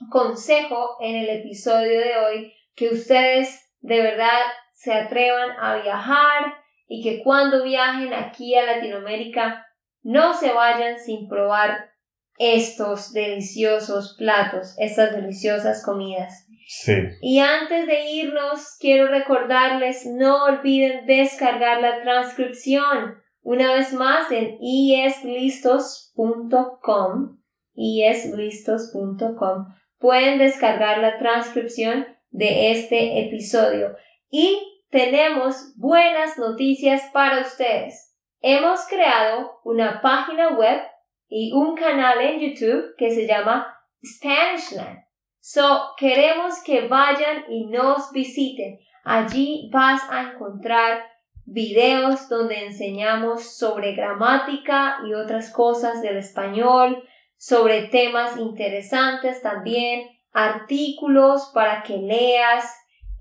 consejo 0.09 0.97
en 0.99 1.15
el 1.15 1.29
episodio 1.29 1.99
de 1.99 2.17
hoy, 2.17 2.53
que 2.75 2.89
ustedes 2.89 3.71
de 3.79 4.01
verdad 4.01 4.41
se 4.73 4.93
atrevan 4.93 5.51
a 5.59 5.81
viajar 5.81 6.55
y 6.87 7.03
que 7.03 7.23
cuando 7.23 7.63
viajen 7.63 8.13
aquí 8.13 8.55
a 8.55 8.65
Latinoamérica 8.65 9.65
no 10.03 10.33
se 10.33 10.51
vayan 10.51 10.99
sin 10.99 11.29
probar 11.29 11.91
estos 12.37 13.13
deliciosos 13.13 14.15
platos, 14.17 14.75
estas 14.77 15.15
deliciosas 15.15 15.85
comidas. 15.85 16.47
Sí. 16.67 16.93
Y 17.21 17.39
antes 17.39 17.85
de 17.85 18.11
irnos, 18.11 18.77
quiero 18.79 19.07
recordarles, 19.07 20.05
no 20.05 20.45
olviden 20.45 21.05
descargar 21.05 21.81
la 21.81 22.01
transcripción 22.01 23.21
una 23.43 23.73
vez 23.73 23.93
más 23.93 24.31
en 24.31 24.57
ieslistos.com. 24.59 27.37
ieslistos.com. 27.75 29.67
Pueden 30.01 30.39
descargar 30.39 30.97
la 30.97 31.17
transcripción 31.17 32.05
de 32.31 32.71
este 32.71 33.25
episodio. 33.25 33.95
Y 34.29 34.59
tenemos 34.89 35.73
buenas 35.77 36.37
noticias 36.37 37.03
para 37.13 37.39
ustedes 37.39 38.11
hemos 38.41 38.87
creado 38.87 39.59
una 39.63 40.01
página 40.01 40.49
web 40.57 40.81
y 41.29 41.53
un 41.53 41.75
canal 41.75 42.19
en 42.19 42.39
YouTube 42.39 42.95
que 42.97 43.11
se 43.11 43.27
llama 43.27 43.77
Spanishland. 44.03 45.05
So, 45.39 45.93
queremos 45.97 46.61
que 46.63 46.87
vayan 46.87 47.45
y 47.49 47.67
nos 47.67 48.11
visiten. 48.11 48.79
Allí 49.03 49.69
vas 49.71 50.01
a 50.11 50.31
encontrar 50.31 51.03
videos 51.45 52.29
donde 52.29 52.65
enseñamos 52.65 53.57
sobre 53.57 53.95
gramática 53.95 54.99
y 55.07 55.13
otras 55.13 55.51
cosas 55.51 56.01
del 56.01 56.17
español, 56.17 57.03
sobre 57.41 57.87
temas 57.87 58.37
interesantes 58.37 59.41
también. 59.41 60.07
artículos 60.31 61.49
para 61.55 61.81
que 61.83 61.97
leas 61.97 62.71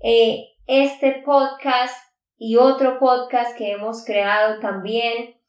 eh, 0.01 0.45
este 0.67 1.23
podcast 1.25 1.97
y 2.37 2.55
otro 2.55 2.99
podcast 2.99 3.57
que 3.57 3.71
hemos 3.71 4.05
creado 4.05 4.59
también. 4.59 5.41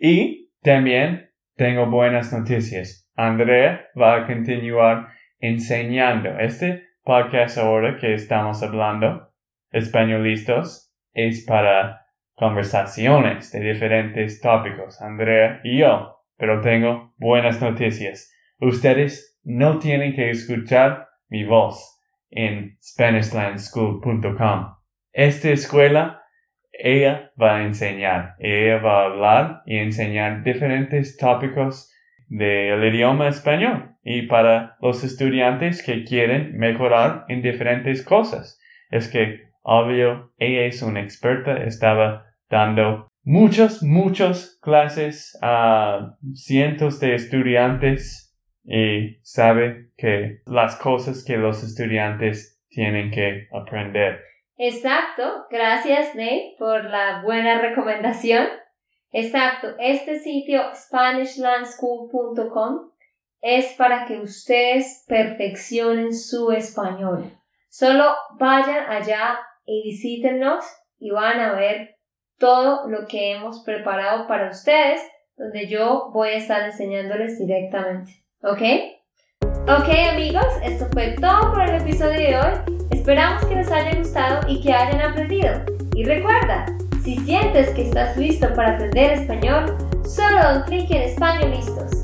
Y 0.00 0.50
también 0.60 1.30
tengo 1.54 1.86
buenas 1.86 2.32
noticias. 2.32 3.08
Andrea 3.14 3.86
va 3.96 4.16
a 4.16 4.26
continuar 4.26 5.06
enseñando. 5.44 6.38
Este 6.38 6.84
podcast 7.02 7.58
ahora 7.58 7.98
que 7.98 8.14
estamos 8.14 8.62
hablando, 8.62 9.30
españolistas, 9.70 10.90
es 11.12 11.44
para 11.44 12.06
conversaciones 12.34 13.52
de 13.52 13.60
diferentes 13.60 14.40
tópicos, 14.40 15.02
Andrea 15.02 15.60
y 15.62 15.80
yo. 15.80 16.16
Pero 16.38 16.62
tengo 16.62 17.12
buenas 17.18 17.60
noticias. 17.60 18.32
Ustedes 18.58 19.38
no 19.44 19.78
tienen 19.78 20.14
que 20.14 20.30
escuchar 20.30 21.08
mi 21.28 21.44
voz 21.44 22.00
en 22.30 22.78
SpanishLandSchool.com. 22.82 24.74
Esta 25.12 25.50
escuela 25.50 26.22
ella 26.72 27.32
va 27.40 27.56
a 27.56 27.62
enseñar, 27.64 28.34
ella 28.38 28.78
va 28.78 29.02
a 29.02 29.04
hablar 29.04 29.62
y 29.66 29.76
enseñar 29.76 30.42
diferentes 30.42 31.18
tópicos 31.18 31.92
del 32.28 32.82
idioma 32.82 33.28
español 33.28 33.93
y 34.04 34.26
para 34.26 34.76
los 34.80 35.02
estudiantes 35.02 35.82
que 35.82 36.04
quieren 36.04 36.56
mejorar 36.58 37.24
en 37.28 37.42
diferentes 37.42 38.04
cosas. 38.04 38.60
Es 38.90 39.08
que, 39.08 39.48
obvio, 39.62 40.32
ella 40.38 40.66
es 40.66 40.82
una 40.82 41.00
experta, 41.00 41.64
estaba 41.64 42.26
dando 42.50 43.08
muchas, 43.22 43.82
muchas 43.82 44.58
clases 44.60 45.38
a 45.42 46.16
cientos 46.34 47.00
de 47.00 47.14
estudiantes 47.14 48.38
y 48.62 49.16
sabe 49.22 49.88
que 49.96 50.42
las 50.46 50.76
cosas 50.76 51.24
que 51.24 51.38
los 51.38 51.64
estudiantes 51.64 52.62
tienen 52.68 53.10
que 53.10 53.48
aprender. 53.52 54.20
Exacto, 54.56 55.46
gracias 55.50 56.14
Nate 56.14 56.54
por 56.58 56.84
la 56.84 57.22
buena 57.22 57.60
recomendación. 57.60 58.46
Exacto, 59.10 59.74
este 59.78 60.18
sitio 60.18 60.62
SpanishLandSchool.com 60.74 62.93
es 63.44 63.74
para 63.74 64.06
que 64.06 64.18
ustedes 64.20 65.04
perfeccionen 65.06 66.14
su 66.14 66.50
español. 66.50 67.30
Solo 67.68 68.14
vayan 68.38 68.90
allá 68.90 69.38
y 69.66 69.82
visítenos 69.84 70.64
y 70.98 71.10
van 71.10 71.40
a 71.40 71.52
ver 71.52 71.96
todo 72.38 72.88
lo 72.88 73.06
que 73.06 73.32
hemos 73.32 73.62
preparado 73.62 74.26
para 74.26 74.48
ustedes, 74.48 75.02
donde 75.36 75.68
yo 75.68 76.10
voy 76.14 76.30
a 76.30 76.36
estar 76.36 76.62
enseñándoles 76.62 77.38
directamente. 77.38 78.24
¿Ok? 78.42 78.62
Ok 79.68 79.90
amigos, 80.10 80.46
esto 80.62 80.86
fue 80.94 81.14
todo 81.20 81.52
por 81.52 81.68
el 81.68 81.82
episodio 81.82 82.18
de 82.18 82.36
hoy. 82.38 82.76
Esperamos 82.92 83.44
que 83.44 83.56
les 83.56 83.70
haya 83.70 83.94
gustado 83.98 84.40
y 84.48 84.62
que 84.62 84.72
hayan 84.72 85.02
aprendido. 85.02 85.52
Y 85.94 86.04
recuerda, 86.04 86.64
si 87.02 87.18
sientes 87.18 87.68
que 87.74 87.82
estás 87.82 88.16
listo 88.16 88.48
para 88.54 88.76
aprender 88.76 89.12
español, 89.12 89.66
solo 90.06 90.56
un 90.56 90.62
clic 90.62 90.90
en 90.90 91.02
Español 91.02 91.50
Listos. 91.50 92.03